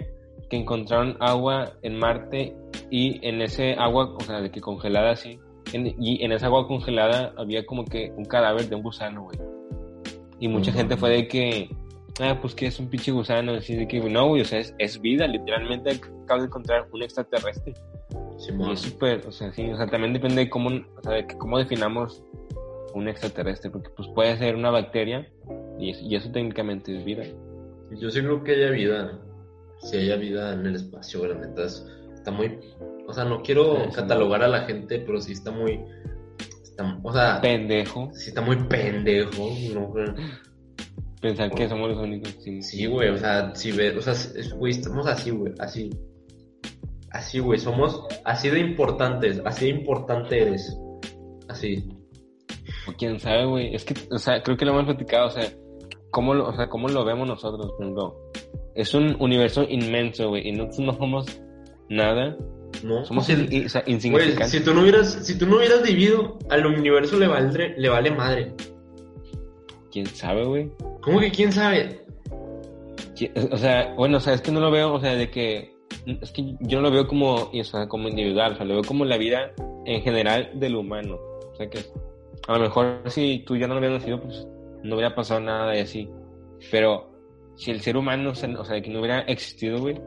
[0.48, 2.56] que encontraron agua en Marte
[2.90, 5.38] y en ese agua, o sea, de que congelada así,
[5.72, 9.38] en- y en esa agua congelada había como que un cadáver de un gusano, güey.
[10.40, 10.78] Y mucha Ujú.
[10.80, 11.68] gente fue de que,
[12.20, 14.74] ah, pues que es un pinche gusano, así de que, no, güey, o sea, es,
[14.78, 15.90] es vida, literalmente
[16.24, 17.74] acabo de encontrar un extraterrestre.
[18.38, 18.70] Y Simón.
[18.72, 21.58] es súper, o sea, sí, o sea, también depende de cómo, o sea, de cómo
[21.58, 22.24] definamos
[22.94, 25.28] un extraterrestre, porque pues puede ser una bacteria
[25.78, 27.22] y, es- y eso técnicamente es vida.
[27.92, 29.20] Yo sí creo que haya vida.
[29.82, 32.58] Si haya vida en el espacio, neta es- está muy.
[33.06, 35.80] O sea, no quiero Sí, sí, catalogar a la gente, pero sí está muy.
[36.62, 39.48] Está, o sea, Pendejo, sí está muy pendejo.
[39.74, 39.92] ¿no?
[41.20, 42.36] Pensar que somos los únicos.
[42.40, 44.14] Sí, Sí, güey, o sea, si ves, o sea,
[44.56, 45.90] güey, estamos así, güey, así.
[47.10, 50.78] Así, güey, somos así de importantes, así de importante eres.
[51.48, 51.88] Así.
[52.88, 53.74] O quién sabe, güey.
[53.74, 55.52] Es que, o sea, creo que lo hemos platicado, o sea,
[56.10, 58.30] cómo lo, o sea, cómo lo vemos nosotros, por ejemplo.
[58.76, 61.40] Es un universo inmenso, güey, y nosotros no somos
[61.88, 62.36] nada.
[62.84, 63.04] ¿No?
[63.04, 64.50] Somos in- o sea, güey, insignificantes.
[64.52, 68.10] si tú no hubieras, si tú no hubieras vivido, al universo le vale, le vale
[68.12, 68.54] madre.
[69.90, 70.70] ¿Quién sabe, güey?
[71.02, 72.00] ¿Cómo que quién sabe?
[73.50, 75.74] O sea, bueno, o sea, es que no lo veo, o sea, de que
[76.06, 78.84] es que yo no lo veo como, o sea, como individual, o sea, lo veo
[78.84, 79.52] como la vida
[79.84, 81.18] en general del humano.
[81.52, 81.80] O sea, que
[82.48, 84.46] a lo mejor si tú ya no hubieras nacido, pues
[84.82, 86.08] no hubiera pasado nada y así.
[86.70, 87.10] Pero
[87.56, 90.00] si el ser humano, o sea, o sea, de que no hubiera existido, güey,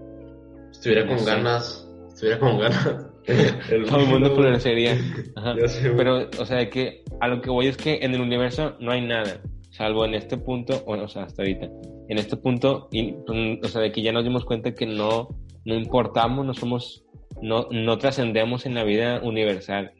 [0.71, 1.25] Estuviera No con sé.
[1.25, 2.83] ganas, estuviera con ganas.
[3.89, 4.97] todo el mundo florecería.
[5.97, 8.91] Pero, o sea, de que a lo que voy es que en el universo no
[8.91, 9.39] hay nada,
[9.73, 11.65] salvo en este punto, bueno, o sea, hasta ahorita.
[12.07, 15.29] En este punto, y, pues, o sea, de que ya nos dimos cuenta que no,
[15.65, 17.03] no importamos, no somos,
[17.41, 19.91] no, no trascendemos en la vida universal.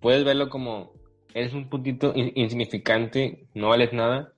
[0.00, 0.92] Puedes verlo como,
[1.34, 4.32] eres un puntito in- insignificante, no vales nada,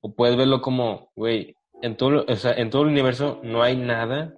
[0.00, 3.76] o puedes verlo como, güey, en todo, o sea, en todo el universo no hay
[3.76, 4.34] nada,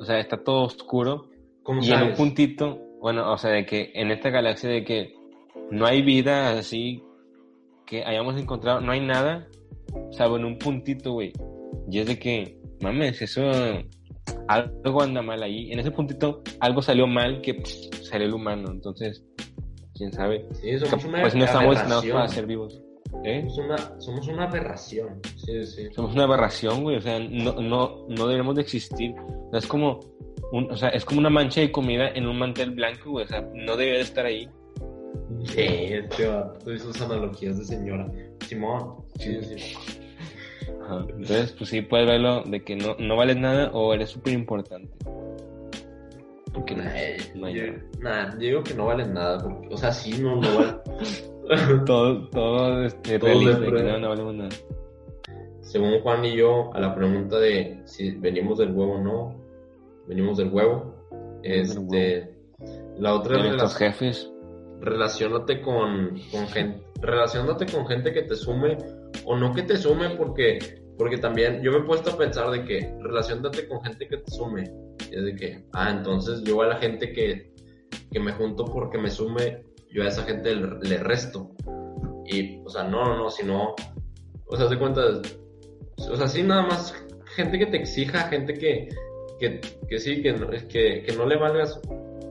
[0.00, 1.28] o sea, está todo oscuro,
[1.62, 2.16] ¿Cómo y en un sabes?
[2.16, 5.14] puntito, bueno, o sea, de que en esta galaxia de que
[5.70, 7.02] no hay vida así
[7.86, 9.48] que hayamos encontrado, no hay nada,
[10.10, 11.32] salvo en un puntito, güey.
[11.90, 13.42] Y es de que, mames, eso,
[14.48, 15.72] algo anda mal ahí.
[15.72, 19.24] En ese puntito algo salió mal que pff, salió el humano, entonces,
[19.94, 20.46] quién sabe.
[20.52, 22.80] Sí, somos una Pues no estamos destinados para ser vivos.
[23.22, 23.46] ¿Eh?
[23.48, 25.20] Somos una, somos una aberración.
[25.36, 25.88] Sí, sí.
[25.94, 29.14] Somos una aberración, güey, o sea, no, no, no deberíamos de existir.
[29.18, 30.00] O sea, es como,
[30.52, 33.28] un, o sea, es como una mancha de comida en un mantel blanco, güey, o
[33.28, 34.48] sea, no debería de estar ahí.
[35.44, 38.10] Sí, este vato, esas analogías de señora.
[38.46, 38.96] Simón.
[39.18, 39.74] Sí, sí.
[40.82, 41.00] Ajá.
[41.08, 44.90] Entonces, pues sí, puedes verlo de que no, no vales nada o eres súper importante.
[46.52, 46.84] Porque Nah,
[47.34, 47.62] no hay yo,
[48.00, 48.26] nada.
[48.26, 49.38] nah, yo digo que no valen nada.
[49.42, 50.76] porque- o sea, sí, no, no valen.
[51.84, 54.48] Todo, todo este, Todo realista, de de que no, no valemos nada.
[55.60, 59.34] Según Juan y yo, a la pregunta de si venimos del huevo o no,
[60.06, 60.94] venimos del huevo.
[61.42, 62.34] Este,
[62.98, 64.30] la otra De es nuestros relac- jefes,
[64.84, 68.76] relacionate con, con gente, relacionate con gente que te sume
[69.24, 72.64] o no que te sume porque, porque también yo me he puesto a pensar de
[72.64, 74.64] que relacionate con gente que te sume.
[75.10, 77.52] Y es de que, ah, entonces yo a la gente que,
[78.10, 81.50] que me junto porque me sume, yo a esa gente le, resto.
[82.26, 83.74] Y, o sea, no, no, no, sino,
[84.46, 85.02] o sea, te cuenta,
[85.96, 86.94] o sea, sí, nada más
[87.36, 88.88] gente que te exija, gente que,
[89.38, 90.34] que, que sí, que,
[90.68, 91.80] que, que no le valgas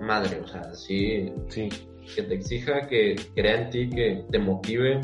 [0.01, 1.70] madre, o sea, sí, sí.
[2.16, 5.01] Que te exija, que crea en ti, que te motive.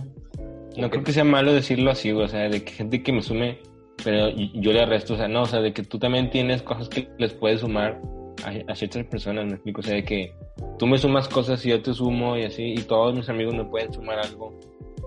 [0.78, 3.60] No creo que sea malo decirlo así, o sea, de que gente que me sume,
[4.04, 6.88] pero yo le arresto, o sea, no, o sea, de que tú también tienes cosas
[6.89, 8.00] que les puedes sumar
[8.45, 10.34] a, a ciertas personas, me explico, o sea, de que
[10.78, 13.66] tú me sumas cosas y yo te sumo y así, y todos mis amigos me
[13.66, 14.58] pueden sumar algo,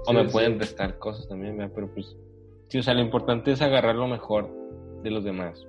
[0.07, 0.33] o Sí, me sí.
[0.33, 1.73] pueden restar cosas también, ¿verdad?
[1.75, 2.17] Pero pues,
[2.69, 4.51] sí, o sea, lo importante es agarrar lo mejor
[5.03, 5.65] de los demás.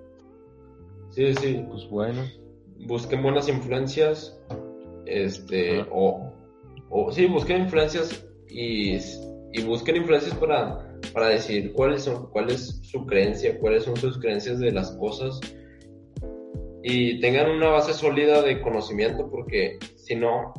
[1.11, 1.63] Sí, sí.
[1.69, 2.23] Pues bueno,
[2.85, 4.37] Busquen buenas influencias.
[5.05, 6.31] Este, o,
[6.89, 8.97] o sí, busquen influencias y,
[9.53, 14.19] y busquen influencias para, para decir cuáles son, cuál es su creencia, cuáles son sus
[14.19, 15.39] creencias de las cosas.
[16.83, 20.53] Y tengan una base sólida de conocimiento, porque si no,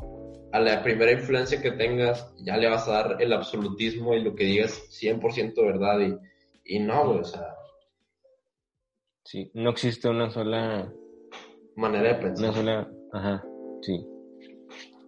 [0.52, 4.34] a la primera influencia que tengas, ya le vas a dar el absolutismo y lo
[4.34, 6.00] que digas 100% verdad.
[6.00, 7.56] Y, y no, güey, o sea,
[9.24, 10.90] sí, no existe una sola,
[11.76, 12.44] manera de pensar.
[12.44, 13.44] una sola, ajá,
[13.82, 14.06] sí.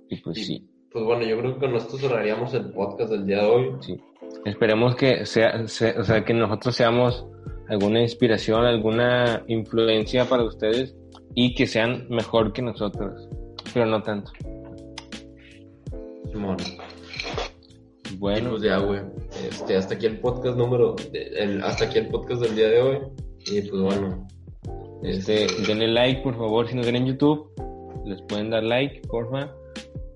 [0.08, 0.68] Y pues Y, sí.
[0.92, 3.70] Pues bueno, yo creo que con esto cerraríamos el podcast del día de hoy.
[3.80, 3.96] Sí.
[4.44, 7.26] Esperemos que sea, se- o sea, que nosotros seamos
[7.68, 10.96] alguna inspiración, alguna influencia para ustedes
[11.34, 13.28] y que sean mejor que nosotros,
[13.74, 14.30] pero no tanto.
[16.32, 16.56] Simón.
[18.12, 19.00] Y Bueno, pues ya, güey.
[19.48, 22.98] Este, hasta aquí el podcast número, el- hasta aquí el podcast del día de hoy.
[23.46, 24.26] Y pues bueno.
[25.02, 27.48] este, denle like, por favor, si nos ven en YouTube,
[28.06, 29.52] les pueden dar like, porfa.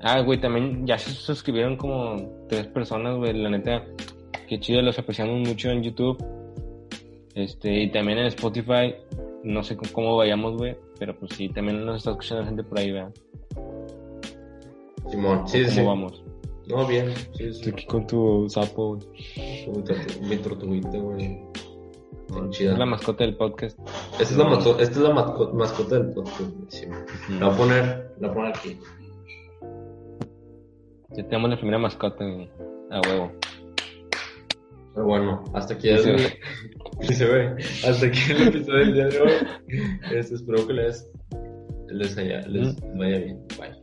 [0.02, 2.16] Ah, güey, también ya se suscribieron como
[2.48, 3.84] tres personas, güey, la neta,
[4.48, 6.16] qué chido, los apreciamos mucho en YouTube.
[7.34, 8.94] Este, y también en Spotify,
[9.44, 12.90] no sé cómo, vayamos, güey, pero pues sí, también nos está escuchando gente por ahí,
[12.92, 13.12] ¿verdad?
[15.10, 15.82] Simón, sí, ¿Cómo sí.
[15.82, 16.24] vamos?
[16.68, 17.12] No, bien.
[17.36, 17.70] Sí, sí.
[17.70, 19.06] aquí con tu sapo, güey.
[19.68, 21.16] Mi tortu- Mi tortuguita, güey.
[21.18, 22.78] Bien Es chida.
[22.78, 23.76] la mascota del podcast.
[24.12, 26.50] Esta es la, masco- esta es la masco- mascota del podcast.
[26.68, 26.86] Sí.
[27.40, 28.78] La voy a poner, la voy a poner aquí.
[31.16, 32.48] Ya tenemos la primera mascota, güey.
[32.90, 33.32] A huevo.
[34.94, 36.38] Pero bueno, hasta aquí Sí el, se ve.
[37.02, 37.54] Sí se ve.
[37.86, 39.32] Hasta aquí el episodio del día de hoy.
[40.12, 41.10] Este, espero que les,
[41.88, 43.38] les, haya- les vaya bien.
[43.58, 43.79] Bye.